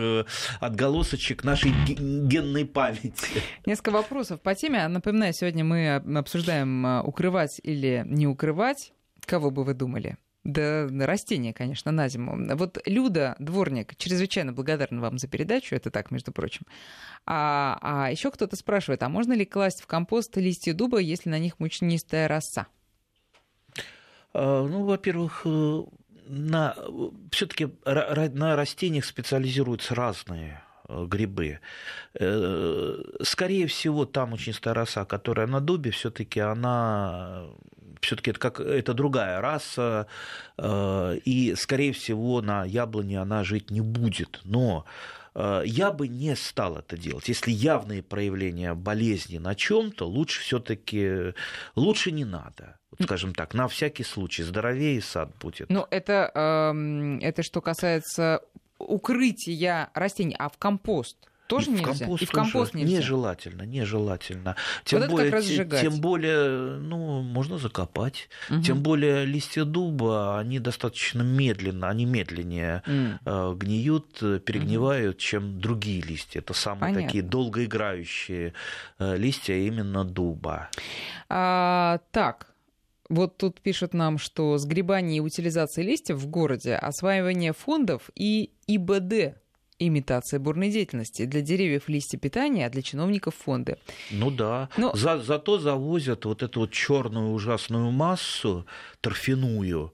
[0.60, 3.42] отголосочек нашей ге- генной памяти.
[3.66, 4.86] Несколько вопросов по теме.
[4.88, 8.92] Напоминаю, сегодня мы обсуждаем, укрывать или не укрывать.
[9.24, 10.16] Кого бы вы думали?
[10.46, 12.36] Да, растения, конечно, на зиму.
[12.54, 16.66] Вот Люда, дворник, чрезвычайно благодарна вам за передачу, это так, между прочим.
[17.26, 21.40] А, а еще кто-то спрашивает, а можно ли класть в компост листья дуба, если на
[21.40, 22.68] них мучнистая роса?
[24.32, 25.82] А, Ну, во-первых, э,
[26.28, 26.76] на,
[27.32, 31.58] все-таки на растениях специализируются разные э, грибы.
[32.14, 37.48] Э, Скорее всего, там старая роса, которая на дубе, все-таки она
[38.00, 40.06] все-таки это, как, это другая раса,
[40.58, 44.40] э, и, скорее всего, на яблоне она жить не будет.
[44.44, 44.84] Но
[45.34, 47.28] э, я бы не стал это делать.
[47.28, 51.34] Если явные проявления болезни на чем-то, лучше все-таки
[51.74, 52.78] лучше не надо.
[52.90, 55.68] Вот, скажем так, на всякий случай здоровее сад будет.
[55.68, 58.42] Ну, это, эм, это что касается
[58.78, 61.86] укрытия растений, а в компост тоже И в нельзя?
[61.86, 62.98] компост И в компост тоже нельзя?
[62.98, 64.56] Нежелательно, нежелательно.
[64.84, 65.80] Тем, это как более, сжигать.
[65.80, 68.28] тем более, ну, можно закопать.
[68.48, 68.62] Мгм.
[68.62, 76.02] Тем более листья дуба, они достаточно медленно, они медленнее э, гниют, э, перегнивают, чем другие
[76.02, 76.40] листья.
[76.40, 77.02] Это самые Понятно.
[77.02, 78.52] такие долгоиграющие
[78.98, 80.68] э, листья именно дуба.
[81.28, 82.48] А, так,
[83.08, 89.36] вот тут пишут нам, что сгребание и утилизация листьев в городе, осваивание фондов и ИБД
[89.78, 91.24] имитация бурной деятельности.
[91.26, 93.76] Для деревьев листья питания, а для чиновников фонды.
[94.10, 94.68] Ну да.
[94.76, 98.66] Ну- За- зато завозят вот эту вот черную ужасную массу
[99.00, 99.92] торфяную,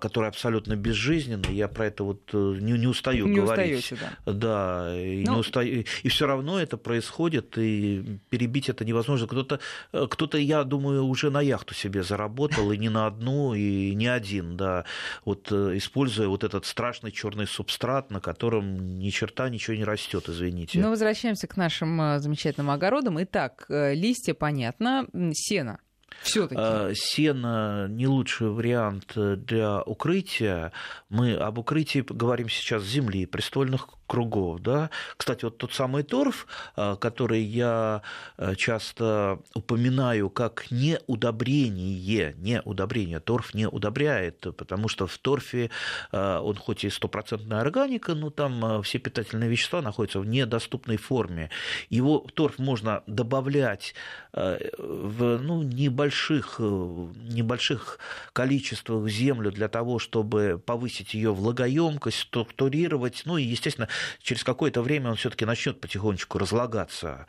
[0.00, 1.50] которая абсолютно безжизненная.
[1.52, 3.78] Я про это вот э, не, не устаю Не говорить.
[3.84, 4.32] устаете, да.
[4.32, 9.26] Да, и, Ну- не устаю, и все равно это происходит, и перебить это невозможно.
[9.26, 9.60] Кто-то,
[9.92, 14.06] э, кто-то, я думаю, уже на яхту себе заработал, и не на одну, и не
[14.06, 14.84] один, да,
[15.24, 20.28] вот э, используя вот этот страшный черный субстрат, на котором ни черта ничего не растет,
[20.28, 20.78] извините.
[20.78, 23.22] Но возвращаемся к нашим э, замечательным огородам.
[23.22, 25.78] Итак, э, листья, понятно, сено.
[26.22, 26.60] Все-таки.
[26.60, 30.72] А, Сено не лучший вариант э, для укрытия.
[31.08, 34.60] Мы об укрытии говорим сейчас земли, престольных кругов.
[34.60, 34.90] Да?
[35.16, 38.02] Кстати, вот тот самый торф, а, который я
[38.36, 45.70] э, часто упоминаю как неудобрение, не удобрение, торф не удобряет, потому что в торфе
[46.12, 50.96] э, он хоть и стопроцентная органика, но там э, все питательные вещества находятся в недоступной
[50.96, 51.50] форме.
[51.90, 53.94] Его торф можно добавлять
[54.32, 57.98] э, в ну, небольших, э, небольших
[58.32, 63.22] количествах в землю для того, чтобы повысить ее влагоемкость, структурировать.
[63.24, 63.88] Ну и, естественно,
[64.20, 67.26] через какое-то время он все-таки начнет потихонечку разлагаться.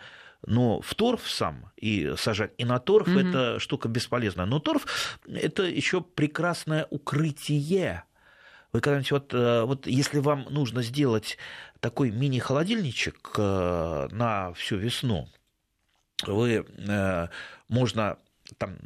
[0.47, 3.17] Но в торф сам и сажать, и на торф Мгм.
[3.17, 4.45] это штука бесполезная.
[4.45, 8.03] Но торф это еще прекрасное укрытие.
[8.71, 11.37] Вы когда-нибудь вот, э, вот если вам нужно сделать
[11.79, 15.29] такой мини-холодильничек э, на всю весну,
[16.27, 17.27] вы э,
[17.69, 18.17] можно
[18.59, 18.77] там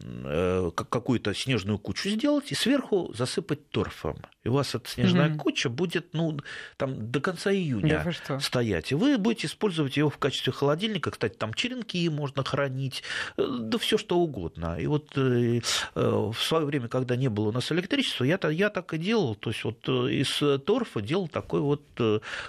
[0.74, 4.18] как- какую-то снежную кучу сделать и сверху засыпать торфом.
[4.45, 5.38] И у вас эта снежная Мгм.
[5.38, 6.39] куча будет ну,
[6.78, 8.39] там, до конца Да июня что?
[8.39, 8.91] стоять.
[8.91, 11.12] И вы будете использовать его в качестве холодильника.
[11.12, 13.04] Кстати, там черенки можно хранить,
[13.38, 14.78] э, да все что угодно.
[14.80, 15.60] И вот э,
[15.95, 19.36] э, в свое время, когда не было у нас электричества, я, я так и делал.
[19.36, 21.84] То есть вот э, из торфа делал такой вот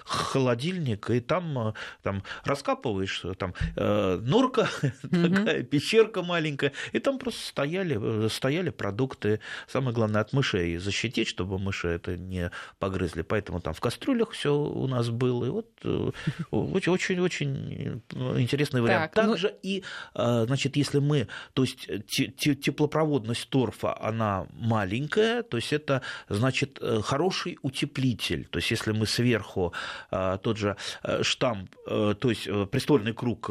[0.05, 4.69] холодильник, и там, там раскапываешь, там э, норка,
[5.03, 9.41] такая пещерка маленькая, и там просто стояли, стояли продукты.
[9.67, 13.23] Самое главное, от мышей защитить, чтобы мыши это не погрызли.
[13.23, 15.45] Поэтому там в кастрюлях все у нас было.
[15.45, 15.69] И вот
[16.51, 18.03] очень-очень
[18.37, 19.13] интересный вариант.
[19.13, 19.59] Так, ну Также ну...
[19.63, 19.83] и,
[20.15, 28.47] значит, если мы, то есть теплопроводность торфа, она маленькая, то есть это, значит, хороший утеплитель.
[28.47, 29.73] То есть если мы сверху
[30.11, 30.77] тот же
[31.23, 33.51] штамп, то есть престольный круг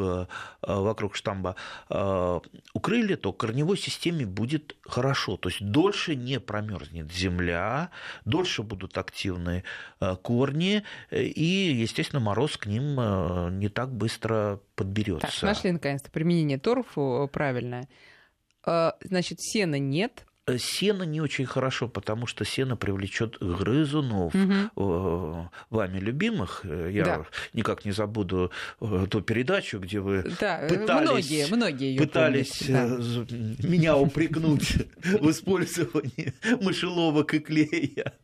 [0.62, 1.56] вокруг штамба
[2.72, 5.36] укрыли, то корневой системе будет хорошо.
[5.36, 7.90] То есть дольше не промерзнет земля,
[8.24, 9.64] дольше будут активны
[10.00, 15.26] э, корни, э, и, естественно, мороз к ним э, не так быстро подберется.
[15.26, 17.88] Так, нашли наконец-то применение торфу правильное.
[18.64, 20.26] Значит, сена нет,
[20.58, 25.50] сено не очень хорошо, потому что сено привлечет грызунов, угу.
[25.70, 26.62] вами любимых.
[26.64, 27.26] Э, я да.
[27.52, 33.68] никак не забуду ту передачу, где вы да, пытались, многие, многие пытались помнят, да.
[33.68, 38.14] меня упрекнуть в использовании мышеловок и клея.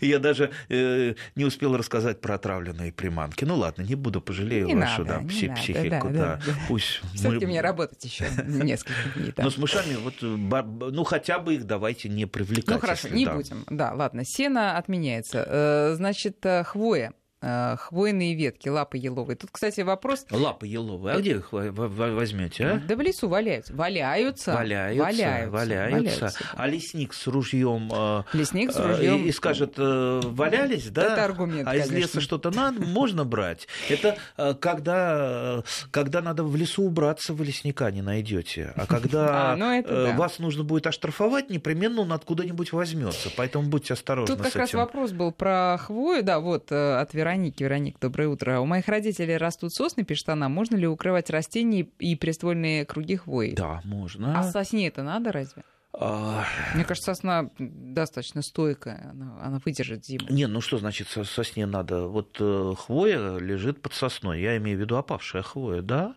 [0.00, 3.44] Я даже э, не успел рассказать про отравленные приманки.
[3.44, 6.08] Ну ладно, не буду, пожалею не вашу надо, да, пси- надо, психику.
[6.08, 6.52] Да, да, да.
[6.68, 7.50] Пусть Все-таки мы...
[7.52, 9.34] мне работать еще несколько дней.
[9.36, 12.74] Но с мышами, вот, ну хотя бы их давайте не привлекать.
[12.74, 13.34] Ну хорошо, не да.
[13.34, 13.64] будем.
[13.68, 15.44] Да, ладно, сено отменяется.
[15.46, 17.12] Э, значит, э, хвоя.
[17.40, 19.36] Э, хвойные ветки, лапы еловые.
[19.36, 20.26] Тут, кстати, вопрос...
[20.32, 21.14] Лапы еловые.
[21.14, 22.82] А где их возьмете, а?
[22.88, 23.72] Да в лесу валяются.
[23.74, 24.54] Валяются.
[24.54, 25.02] Валяются.
[25.04, 25.50] Валяются.
[25.50, 26.32] валяются.
[26.56, 27.92] А лесник с ружьем...
[27.94, 29.22] Э, лесник с ружьем...
[29.22, 31.12] И, и скажет, э, валялись, да?
[31.12, 31.92] Это аргумент, А конечно.
[31.92, 33.68] из леса что-то надо, можно брать.
[33.88, 34.16] Это
[34.60, 38.72] когда, когда надо в лесу убраться, вы лесника не найдете.
[38.74, 43.30] А когда а, ну вас нужно будет оштрафовать, непременно он откуда-нибудь возьмется.
[43.36, 46.24] Поэтому будьте осторожны Тут как раз вопрос был про хвою.
[46.24, 47.27] Да, вот от Вероники.
[47.36, 48.60] Вероника, доброе утро.
[48.60, 50.48] У моих родителей растут сосны, пишет она.
[50.48, 53.52] Можно ли укрывать растения и приствольные круги хвои?
[53.52, 54.38] Да, можно.
[54.38, 55.62] А сосне это надо разве?
[55.94, 60.26] Мне кажется, сосна достаточно стойкая, она, она выдержит зиму.
[60.28, 62.06] Не, ну что значит сосне надо?
[62.06, 66.14] Вот э, хвоя лежит под сосной, я имею в виду опавшая хвоя, да?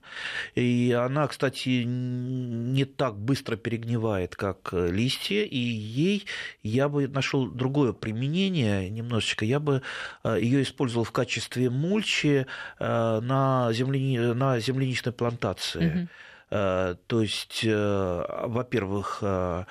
[0.56, 6.26] И она, кстати, не так быстро перегнивает, как э, листья, и ей
[6.62, 9.82] я бы нашел другое применение немножечко, я бы
[10.24, 12.46] э, ее использовал в качестве мульчи
[12.80, 14.34] на, земляни...
[14.34, 16.02] на земляничной плантации.
[16.02, 16.08] Угу.
[16.52, 19.64] Э, то есть, э, во-первых, э,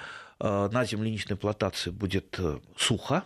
[0.42, 2.40] на земляничной плантации будет
[2.74, 3.24] сухо,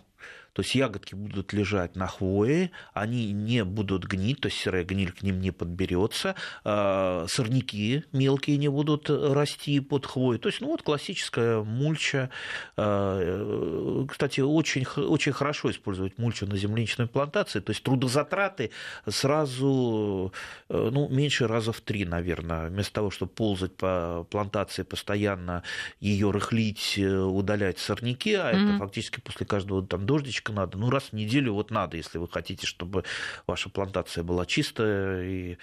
[0.54, 5.10] то есть ягодки будут лежать на хвое, они не будут гнить, то есть серая гниль
[5.10, 10.38] к ним не подберется, а, сорняки мелкие не будут расти под хвой.
[10.38, 12.30] То есть, ну вот классическая мульча.
[12.76, 18.70] А, кстати, очень, очень хорошо использовать мульчу на земляничной плантации, то есть трудозатраты
[19.08, 20.32] сразу
[20.68, 25.64] ну, меньше раза в три, наверное, вместо того, чтобы ползать по плантации постоянно,
[25.98, 28.68] ее рыхлить, удалять сорняки, а mm-hmm.
[28.68, 30.78] это фактически после каждого там дождичка немножечко надо.
[30.78, 33.04] Ну, раз в неделю вот надо, если вы хотите, чтобы
[33.46, 35.58] ваша плантация была чистая и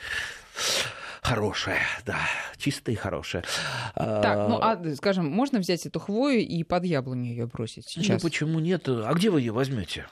[1.21, 2.19] хорошая, да,
[2.57, 3.43] чистая и хорошая.
[3.95, 8.21] Так, ну а, скажем, можно взять эту хвою и под яблоню ее бросить ну, сейчас?
[8.21, 8.87] Ну, почему нет?
[8.87, 10.07] А где вы ее возьмете?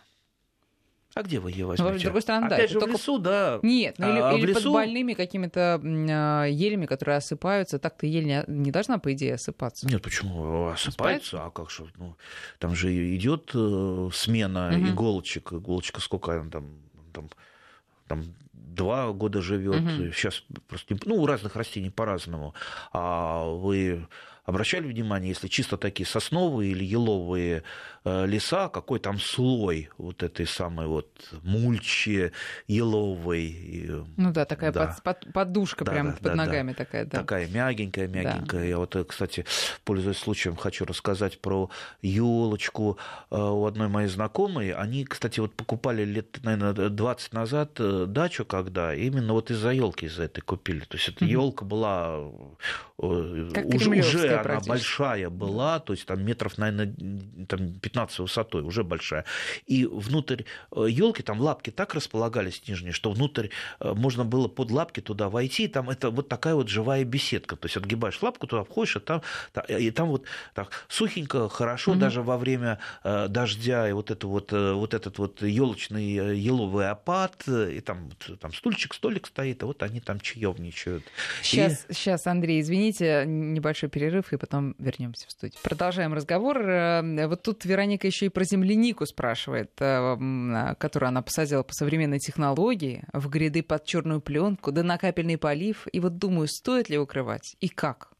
[1.15, 1.99] А где вы ее возьмете?
[1.99, 2.67] с другой стороны, Опять да.
[2.67, 2.93] же, в только...
[2.93, 3.59] лесу, да.
[3.63, 4.63] Нет, ну, или, а, или лесу...
[4.65, 7.79] под больными какими-то а, елями, которые осыпаются.
[7.79, 9.87] Так-то ель не, не должна, по идее, осыпаться.
[9.87, 10.67] Нет, почему?
[10.67, 11.45] Осыпается?
[11.45, 11.87] А как же?
[11.97, 12.15] Ну,
[12.59, 14.87] там же идет э, смена угу.
[14.87, 15.51] иголочек.
[15.51, 16.69] Иголочка сколько она там,
[17.11, 17.29] там,
[18.07, 19.81] там два года живет.
[19.81, 20.13] Угу.
[20.13, 22.53] Сейчас просто, ну, у разных растений по-разному.
[22.93, 24.07] А вы
[24.49, 27.63] обращали внимание, если чисто такие сосновые или еловые
[28.25, 31.07] леса, какой там слой вот этой самой вот
[31.43, 32.31] мульчи
[32.67, 34.05] еловой.
[34.17, 34.97] Ну да, такая да.
[35.03, 36.77] Под, под, подушка да, прямо да, под да, ногами да.
[36.77, 37.05] такая.
[37.05, 37.19] Да.
[37.19, 38.61] Такая мягенькая, мягенькая.
[38.61, 38.65] Да.
[38.65, 39.45] Я вот, кстати,
[39.83, 41.69] пользуясь случаем, хочу рассказать про
[42.01, 42.97] елочку
[43.31, 44.71] э, у одной моей знакомой.
[44.71, 50.05] Они, кстати, вот покупали лет, наверное, 20 назад э, дачу, когда именно вот из-за елки
[50.05, 50.81] из-за этой купили.
[50.81, 52.29] То есть эта елка была
[52.99, 56.93] как уже, уже она большая была, то есть там метров, наверное,
[57.47, 59.25] там 15 высотой, уже большая.
[59.65, 64.71] И внутрь елки, э, там лапки так располагались нижние, что внутрь э, можно было под
[64.71, 67.55] лапки туда войти, и там это вот такая вот живая беседка.
[67.55, 69.21] То есть отгибаешь лапку, туда входишь, и там,
[69.67, 71.99] и там вот так сухенько, хорошо, mm-hmm.
[71.99, 77.47] даже во время э, дождя, и вот, это вот, вот этот вот елочный еловый опад,
[77.47, 81.03] и там, там стульчик, столик стоит, а вот они там чаевничают.
[81.41, 81.93] Сейчас, и...
[81.93, 85.59] сейчас, Андрей, извините, небольшой перерыв, и потом вернемся в студию.
[85.63, 86.59] Продолжаем разговор.
[87.27, 93.03] Вот тут Вероника еще и про землянику спрашивает, э, которую она посадила по современной технологии,
[93.13, 95.87] в гряды под черную пленку, да на капельный полив.
[95.91, 98.11] И вот думаю, стоит ли укрывать и как?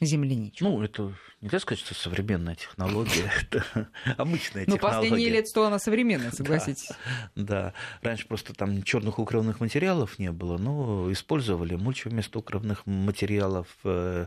[0.00, 0.64] земляничку.
[0.64, 4.66] Ну, это нельзя сказать, что современная технология, это обычная технология.
[4.66, 6.90] Ну, последние лет сто она современная, согласитесь.
[7.34, 13.66] Да, раньше просто там черных укрывных материалов не было, но использовали мульчу вместо укрывных материалов,
[13.82, 14.26] э,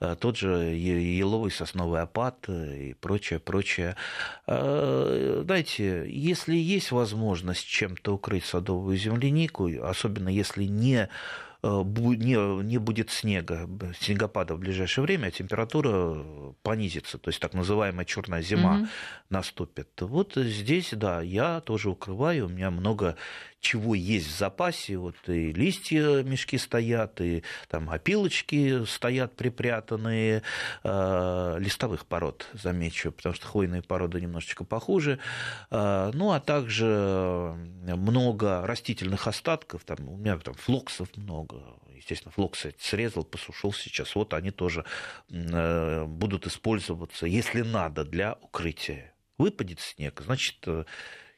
[0.00, 3.96] тот же еловый сосновый опад и прочее, прочее.
[4.46, 12.78] А, знаете, если есть возможность чем-то укрыть садовую землянику, особенно если не Э, не, не
[12.78, 16.24] будет снега, снегопада в ближайшее время, а температура
[16.62, 18.88] понизится, то есть так называемая черная зима mm-hmm.
[19.30, 19.88] наступит.
[20.00, 23.16] Вот здесь, да, я тоже укрываю, у меня много
[23.60, 24.96] чего есть в запасе.
[24.96, 30.42] Вот и листья мешки стоят, и там опилочки стоят припрятанные,
[30.82, 35.18] э, листовых пород, замечу, потому что хвойные породы немножечко похуже.
[35.70, 37.54] Э, ну, а также
[37.84, 41.49] много растительных остатков, там, у меня там флоксов много,
[41.94, 44.84] естественно, флокс срезал, посушил сейчас, вот они тоже
[45.30, 49.14] э, будут использоваться, если надо, для укрытия.
[49.38, 50.84] Выпадет снег, значит, э,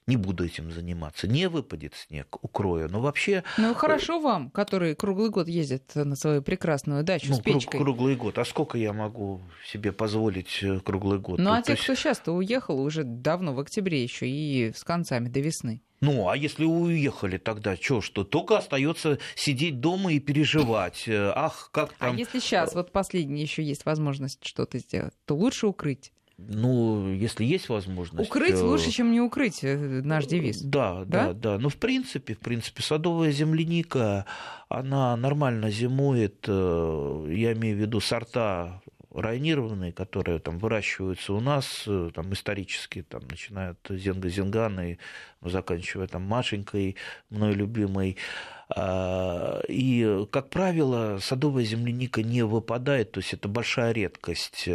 [0.06, 1.28] не буду этим заниматься.
[1.28, 2.88] Не выпадет снег, укрою.
[2.90, 3.44] Но вообще...
[3.56, 7.80] Ну, э, хорошо вам, которые круглый год ездят на свою прекрасную дачу ну, с печкой.
[7.80, 8.38] круглый год.
[8.38, 11.38] А сколько я могу себе позволить э, круглый год?
[11.38, 11.84] Ну, а те, есть...
[11.84, 15.82] кто сейчас-то уехал уже давно, в октябре еще и с концами до весны.
[16.02, 21.04] Ну, а если уехали тогда, что, что только остается сидеть дома и переживать.
[21.06, 22.16] Э, ах, как а там...
[22.16, 26.12] А если сейчас, вот последний еще есть возможность что-то сделать, то лучше укрыть.
[26.48, 28.28] Ну, если есть возможность...
[28.28, 30.60] Укрыть э, лучше, чем не укрыть, э, наш девиз.
[30.62, 31.32] Да, да, да.
[31.32, 31.58] да.
[31.58, 34.26] Ну, в принципе, в принципе, садовая земляника,
[34.68, 36.44] она нормально зимует.
[36.48, 38.82] Э, я имею в виду сорта
[39.14, 44.98] районированные, которые там выращиваются у нас, там исторически, там, начиная от Зенга Зингана и
[45.42, 46.96] заканчивая там Машенькой,
[47.28, 48.16] мной любимой.
[48.74, 54.68] А, и, как правило, садовая земляника не выпадает, то есть это большая редкость.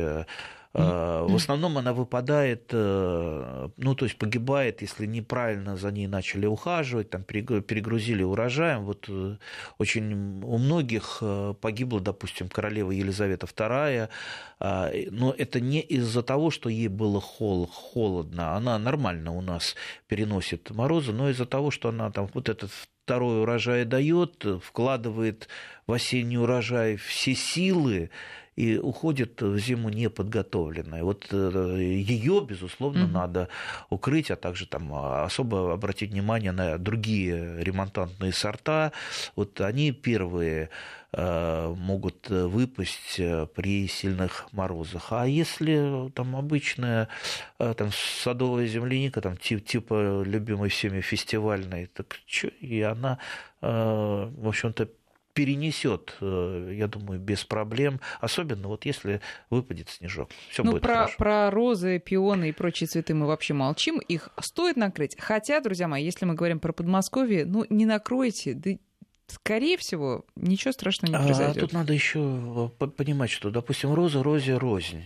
[0.77, 6.45] Э, в основном она выпадает, э, ну, то есть погибает, если неправильно за ней начали
[6.45, 8.83] ухаживать, там перегрузили урожаем.
[8.85, 9.37] Вот э,
[9.79, 11.23] очень у многих
[11.61, 14.09] погибла, допустим, королева Елизавета II,
[15.11, 18.55] но это не из-за того, что ей было холодно.
[18.55, 19.75] Она нормально у нас
[20.07, 22.71] переносит морозы, но из-за того, что она там вот этот
[23.03, 25.47] второй урожай дает, вкладывает
[25.87, 28.09] в осенний урожай все силы,
[28.57, 31.03] и уходит в зиму неподготовленная.
[31.03, 33.13] Вот э, ее, безусловно, угу.
[33.13, 33.49] надо
[33.89, 38.91] укрыть, а также там особо обратить внимание на другие ремонтантные сорта.
[39.35, 40.71] Вот они первые
[41.13, 45.11] э, могут выпасть э, при сильных морозах.
[45.11, 47.09] А если там обычная
[47.59, 53.19] там, садовая земляника, там, типа любимой всеми фестивальной, так что, и она,
[53.61, 54.87] в общем-то,
[55.37, 59.21] перенесет, э, я думаю, без проблем, особенно вот если
[59.51, 60.31] выпадет снежок.
[60.49, 61.13] Все ну, будет про, хорошо.
[61.19, 63.99] про розы, пионы и прочие цветы мы вообще молчим.
[63.99, 65.15] Их стоит накрыть.
[65.19, 68.71] Хотя, друзья мои, если мы говорим про Подмосковье, ну, не накройте, да
[69.27, 71.57] скорее всего, ничего страшного не произойдет.
[71.57, 75.03] А тут надо еще понимать, что, допустим, роза, розе, рознь.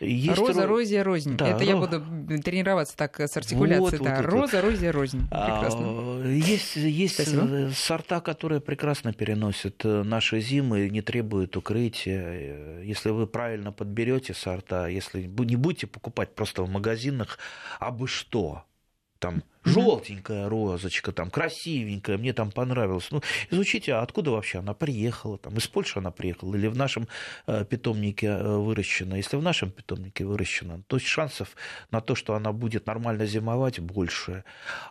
[0.00, 0.68] Есть Роза, ро...
[0.68, 1.36] розия, рознь.
[1.36, 1.64] Да, Это ро...
[1.64, 2.04] я буду
[2.42, 3.98] тренироваться так с артикуляцией.
[3.98, 4.16] Вот, да.
[4.16, 4.64] вот, Роза, вот.
[4.64, 5.22] розия, рознь.
[5.28, 5.80] Прекрасно.
[5.82, 7.70] А, есть есть Спасибо.
[7.74, 12.82] сорта, которые прекрасно переносят э, наши зимы, не требуют укрытия.
[12.82, 17.38] Если вы правильно подберете сорта, если не будете покупать просто в магазинах,
[17.80, 18.64] а бы что,
[19.18, 23.08] там желтенькая розочка, там красивенькая, мне там понравилось.
[23.10, 27.08] Ну, изучите, а откуда вообще она приехала, там из Польши она приехала или в нашем
[27.46, 29.16] э, питомнике э, выращена.
[29.16, 31.56] Если в нашем питомнике выращена, то есть шансов
[31.90, 34.44] на то, что она будет нормально зимовать, больше.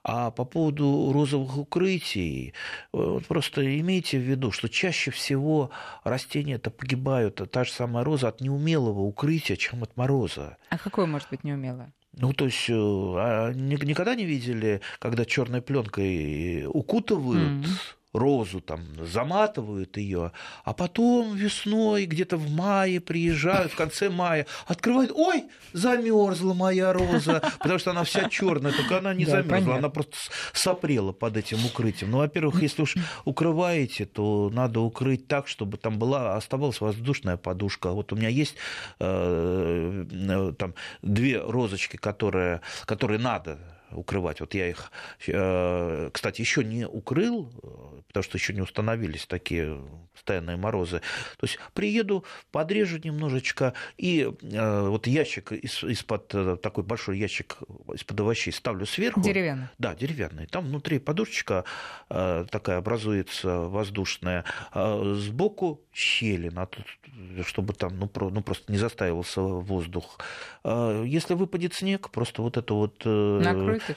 [0.03, 2.53] А по поводу розовых укрытий,
[2.93, 5.71] э, просто имейте в виду, что чаще всего
[6.03, 10.57] растения это погибают, та же самая роза от неумелого укрытия, чем от мороза.
[10.69, 11.93] А какое может быть неумелое?
[12.17, 18.81] Ну, то есть, э, а никогда не видели, когда черной пленкой укутывают mm-hmm розу, там,
[19.05, 20.31] заматывают ее,
[20.63, 27.41] а потом весной, где-то в мае приезжают, в конце мая, открывают, ой, замерзла моя роза,
[27.59, 29.75] потому что она вся черная, только она не да, замерзла, понятно.
[29.77, 30.15] она просто
[30.53, 32.11] сопрела под этим укрытием.
[32.11, 32.95] Ну, во-первых, если уж
[33.25, 37.91] укрываете, то надо укрыть так, чтобы там была, оставалась воздушная подушка.
[37.91, 38.55] Вот у меня есть
[38.99, 43.59] э, э там две розочки, которые, которые надо
[43.95, 44.39] укрывать.
[44.41, 47.51] Вот я их, кстати, еще не укрыл,
[48.07, 49.81] потому что еще не установились такие
[50.13, 51.01] постоянные морозы.
[51.37, 57.57] То есть приеду, подрежу немножечко, и вот ящик из-под, такой большой ящик
[57.93, 59.21] из-под овощей ставлю сверху.
[59.21, 59.67] Деревянный?
[59.77, 60.47] Да, деревянный.
[60.47, 61.65] Там внутри подушечка
[62.07, 66.51] такая образуется воздушная, сбоку щели,
[67.45, 70.19] чтобы там ну, ну, просто не застаивался воздух.
[70.63, 73.39] Если выпадет снег, просто вот это вот э,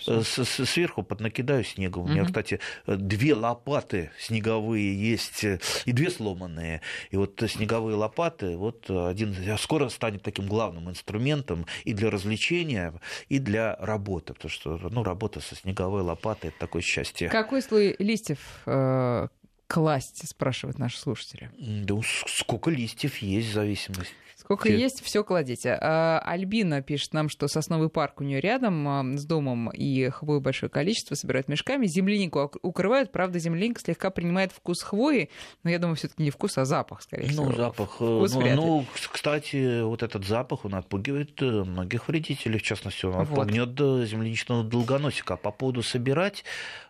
[0.03, 2.05] сверху поднакидаю снегом.
[2.05, 5.45] У меня, кстати, две лопаты снеговые есть
[5.85, 6.81] и две сломанные.
[7.11, 12.93] И вот снеговые лопаты, вот один скоро станет таким главным инструментом и для развлечения,
[13.29, 17.29] и для работы, потому что ну, работа со снеговой лопатой это такое счастье.
[17.29, 19.29] Какой слой листьев э,
[19.67, 21.51] класть, спрашивают наши слушатели.
[21.59, 21.95] Да
[22.27, 24.15] сколько листьев есть в зависимости.
[24.49, 24.79] Сколько Те...
[24.79, 25.77] есть, все кладите.
[25.79, 30.41] А, Альбина пишет нам, что сосновый парк у нее рядом а, с домом, и хвою
[30.41, 31.85] большое количество собирают мешками.
[31.85, 35.29] Землянику укрывают, правда, земляника слегка принимает вкус хвои,
[35.65, 37.45] но я думаю, все-таки не вкус, а запах, скорее ну, всего.
[37.45, 37.91] Ну, запах.
[37.97, 43.21] Вкус ну, ну, кстати, вот этот запах, он отпугивает э, многих вредителей, в частности, он
[43.21, 44.03] отпугнет вот.
[44.03, 45.35] Э, земляничного долгоносика.
[45.35, 46.45] А по поводу собирать,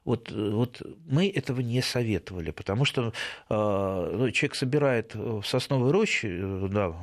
[0.05, 3.13] вот, э, вот мы этого не советовали, потому что
[3.51, 6.95] э, человек собирает в сосновой роще, да,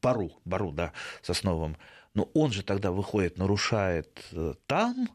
[0.00, 1.76] бару, бару, да, сосновом,
[2.14, 5.08] но он же тогда выходит, нарушает э, там,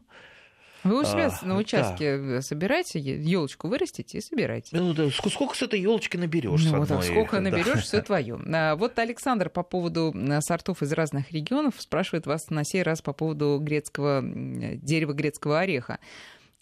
[0.84, 2.42] вы у себя а, на участке да.
[2.42, 4.76] собираете, елочку вырастите и собирайте.
[4.76, 6.64] Ну, да, сколько с этой елочки наберешь?
[6.64, 8.38] Ну, вот, сколько наберешь, все твое.
[8.52, 13.12] А, вот Александр по поводу сортов из разных регионов спрашивает вас на сей раз по
[13.12, 15.98] поводу грецкого дерева грецкого ореха.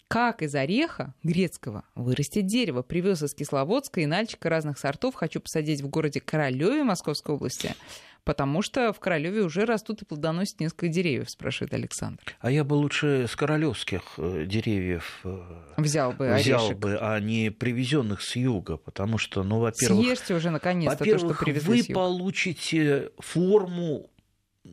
[0.07, 2.81] Как из ореха грецкого вырастет дерево?
[2.81, 5.15] Привез из Кисловодска и нальчика разных сортов.
[5.15, 7.75] Хочу посадить в городе Королеве Московской области.
[8.23, 12.21] Потому что в Королеве уже растут и плодоносят несколько деревьев, спрашивает Александр.
[12.39, 15.39] А я бы лучше с королевских э, деревьев э,
[15.77, 16.77] взял бы, взял орешек.
[16.77, 21.33] бы, а не привезенных с юга, потому что, ну, во-первых, съешьте уже наконец-то то, что
[21.35, 24.09] привезли вы получите форму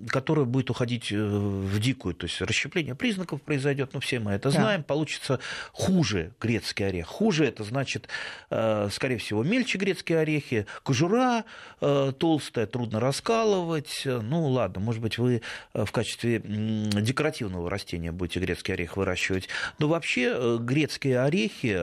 [0.08, 4.50] которая будет уходить э, в дикую, то есть расщепление признаков произойдет, ну все мы это
[4.50, 4.60] да.
[4.60, 5.40] знаем, получится
[5.72, 7.06] хуже грецкий орех.
[7.06, 8.08] Хуже это значит,
[8.50, 11.44] э, скорее всего, мельче грецкие орехи, кожура
[11.80, 14.02] э, толстая, трудно раскалывать.
[14.04, 15.42] Ну ладно, может быть, вы
[15.72, 19.48] в качестве декоративного растения будете грецкий орех выращивать.
[19.78, 21.80] Но вообще грецкие орехи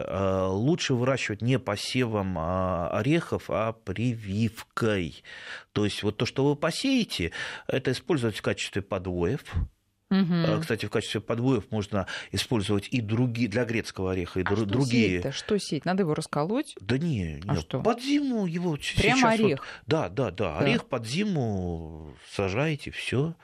[0.50, 5.24] лучше выращивать не посевом а, орехов, а прививкой.
[5.74, 7.32] То есть вот то, что вы посеете,
[7.68, 9.42] это использовать в качестве подвоев.
[10.10, 10.60] Угу.
[10.62, 15.20] Кстати, в качестве подвоев можно использовать и другие для грецкого ореха, и а другие.
[15.20, 15.86] Что сеять, что сеять?
[15.86, 16.76] Надо его расколоть?
[16.82, 17.42] Да не, не.
[17.48, 17.82] А что?
[17.82, 19.60] под зиму его Прямо орех.
[19.60, 20.60] Вот, да, да, да, да.
[20.60, 23.36] Орех под зиму сажаете, все.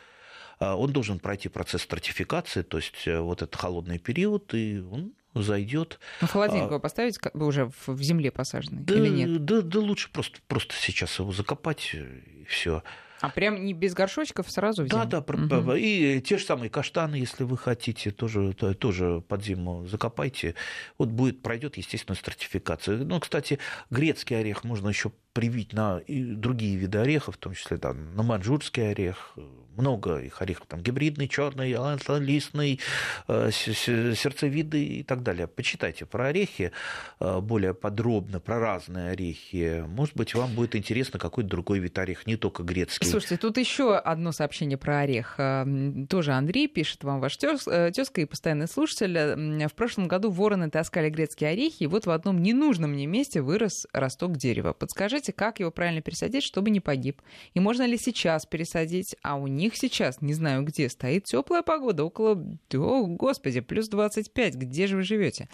[0.59, 5.13] А, он должен пройти процесс стратификации, то есть э, вот этот холодный период, и он
[5.35, 5.99] зайдет.
[6.19, 6.67] Ну, холодильник а...
[6.67, 9.45] его поставить уже в земле посаженный да, или нет?
[9.45, 12.83] Да, да лучше просто, просто сейчас его закопать и все.
[13.21, 15.05] А прям не без горшочков сразу в зиму?
[15.05, 15.73] Да, да, угу.
[15.73, 20.55] и те же самые каштаны, если вы хотите, тоже, тоже под зиму закопайте.
[20.97, 23.05] Вот будет, пройдет естественную стратификацию.
[23.05, 23.59] Ну, кстати,
[23.89, 28.91] грецкий орех можно еще привить на другие виды орехов, в том числе там, на манжурский
[28.91, 29.35] орех,
[29.77, 31.75] много их орехов, там гибридный, черный,
[32.19, 32.79] листный,
[33.27, 35.47] э, сердцевиды и так далее.
[35.47, 36.71] Почитайте про орехи
[37.19, 39.83] э, более подробно, про разные орехи.
[39.87, 43.07] Может быть, вам будет интересно какой-то другой вид орех, не только грецкий.
[43.07, 45.35] Слушайте, тут еще одно сообщение про орех.
[45.37, 45.65] Э,
[46.09, 49.67] тоже Андрей пишет вам, ваш тезка и постоянный слушатель.
[49.67, 53.87] В прошлом году вороны таскали грецкие орехи, и вот в одном ненужном мне месте вырос
[53.93, 54.73] росток дерева.
[54.73, 57.21] Подскажите, как его правильно пересадить, чтобы не погиб?
[57.53, 59.15] И можно ли сейчас пересадить?
[59.21, 62.41] А у них них сейчас, не знаю где, стоит теплая погода, около,
[62.73, 65.49] о, господи, плюс 25, где же вы живете?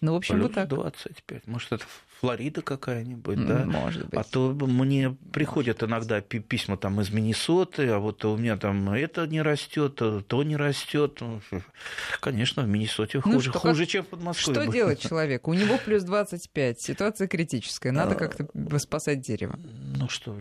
[0.00, 0.68] Ну, в общем, плюс вот так.
[0.68, 1.84] 25, может, это
[2.20, 3.64] Флорида какая-нибудь, да?
[3.64, 4.18] Может быть.
[4.18, 5.90] А то мне приходят Может.
[5.90, 10.56] иногда письма там из Миннесоты, а вот у меня там это не растет, то не
[10.56, 11.18] растет.
[11.20, 11.40] Ну,
[12.20, 14.62] конечно, в Миннесоте ну, хуже, хуже, чем в Подмосковье.
[14.62, 15.50] Что делать человеку?
[15.50, 18.46] У него плюс 25, ситуация критическая, надо а, как-то
[18.78, 19.58] спасать дерево.
[19.96, 20.36] Ну что,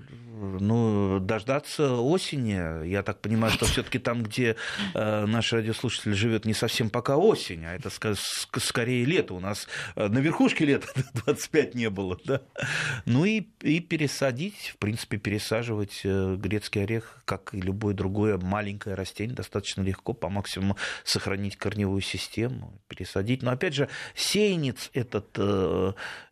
[0.60, 2.88] ну, дождаться осени.
[2.88, 4.56] Я так понимаю, что все-таки там, где
[4.93, 7.89] э, наш радиослушатель живет, не совсем пока осень, а это
[8.60, 9.34] скорее лето.
[9.34, 10.88] У нас э, на верхушке лета
[11.26, 12.18] 25 не было.
[12.26, 12.41] Да?
[13.06, 18.96] Ну и, и пересадить, в принципе, пересаживать э, грецкий орех, как и любое другое маленькое
[18.96, 23.41] растение, достаточно легко, по максимуму сохранить корневую систему, пересадить.
[23.41, 25.38] Но опять же, сеянец этот,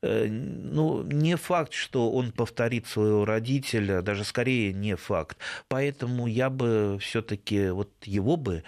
[0.01, 5.37] ну, не факт, что он повторит своего родителя, даже скорее не факт.
[5.67, 8.63] Поэтому я бы все-таки вот его бы,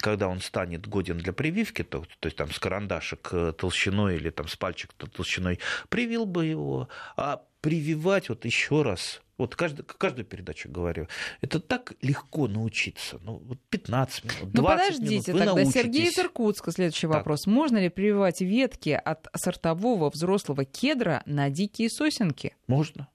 [0.00, 4.30] когда он станет годен для прививки, то, то есть там с карандашек э, толщиной или
[4.30, 5.58] там с пальчик толщиной,
[5.88, 6.88] привил бы его.
[7.16, 11.08] А прививать вот еще раз вот каждый, каждую передачу говорю.
[11.40, 13.20] Это так легко научиться.
[13.22, 15.74] Ну, вот 15 минут, 20 ну, подождите, минут, вы тогда научитесь.
[15.74, 17.16] Сергей из Иркутска, следующий так.
[17.16, 17.46] вопрос.
[17.46, 22.56] Можно ли прививать ветки от сортового взрослого кедра на дикие сосенки?
[22.66, 23.08] Можно.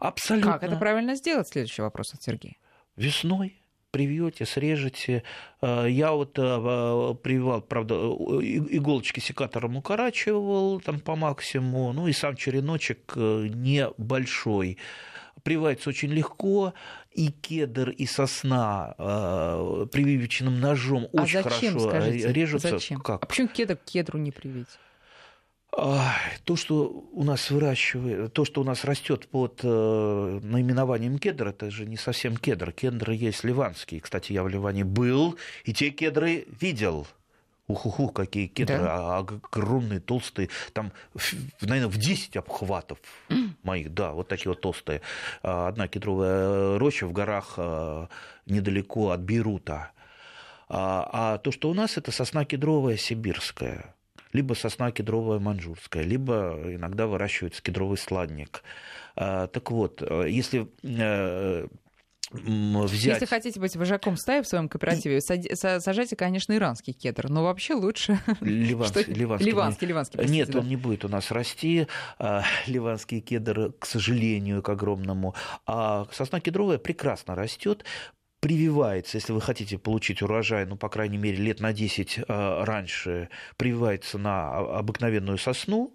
[0.00, 0.52] Абсолютно.
[0.52, 1.48] Как это правильно сделать?
[1.48, 2.56] Следующий вопрос от Сергея.
[2.96, 5.22] Весной привьете, срежете.
[5.60, 12.36] Э, я вот э, прививал, правда, иголочки секатором укорачивал там по максимуму, ну и сам
[12.36, 14.78] череночек э, небольшой
[15.42, 16.74] прививается очень легко,
[17.12, 22.68] и кедр, и сосна э, прививочным ножом а очень зачем, хорошо скажите, режутся.
[22.70, 23.00] Зачем?
[23.00, 23.24] Как?
[23.24, 24.68] А почему кедр к кедру не привить?
[25.72, 31.70] То, что у нас выращивает, то, что у нас растет под э, наименованием кедр, это
[31.70, 32.72] же не совсем кедр.
[32.72, 34.00] Кедр есть ливанский.
[34.00, 37.06] Кстати, я в Ливане был, и те кедры видел.
[37.70, 39.18] Уху-ху, какие кедры, да.
[39.18, 40.90] огромные, толстые, там,
[41.60, 42.98] наверное, в 10 обхватов
[43.62, 45.02] моих, да, вот такие вот толстые.
[45.44, 48.08] А, одна кедровая роща в горах а,
[48.46, 49.92] недалеко от Бейрута.
[50.68, 53.94] А, а то, что у нас, это сосна кедровая сибирская,
[54.32, 58.62] либо сосна кедровая манжурская, либо иногда выращивается кедровый сладник.
[59.14, 61.66] Так вот, если э,
[62.32, 63.14] взять...
[63.14, 68.20] Если хотите быть вожаком стаи в своем кооперативе, сажайте, конечно, иранский кедр, но вообще лучше...
[68.40, 71.86] Ливанский, ливанский, ливанский, ливанский Нет, он не будет у нас расти.
[72.18, 75.34] А, ливанский кедр, к сожалению, к огромному.
[75.66, 77.84] А сосна кедровая прекрасно растет
[78.40, 83.28] прививается, если вы хотите получить урожай, ну, по крайней мере, лет на 10 а, раньше,
[83.56, 85.94] прививается на обыкновенную сосну,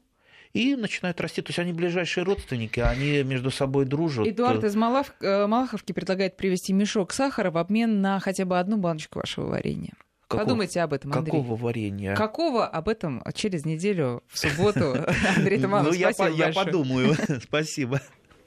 [0.54, 1.42] и начинают расти.
[1.42, 4.26] То есть они ближайшие родственники, они между собой дружат.
[4.26, 5.14] Эдуард из Малав...
[5.20, 9.92] Э, Малаховки предлагает привезти мешок сахара в обмен на хотя бы одну баночку вашего варенья.
[10.28, 11.32] Какого, Подумайте об этом, Андрей.
[11.32, 12.16] Какого варенья?
[12.16, 14.96] Какого об этом через неделю в субботу,
[15.38, 17.16] Андрей Туманов, Ну, я подумаю.
[17.44, 18.02] Спасибо.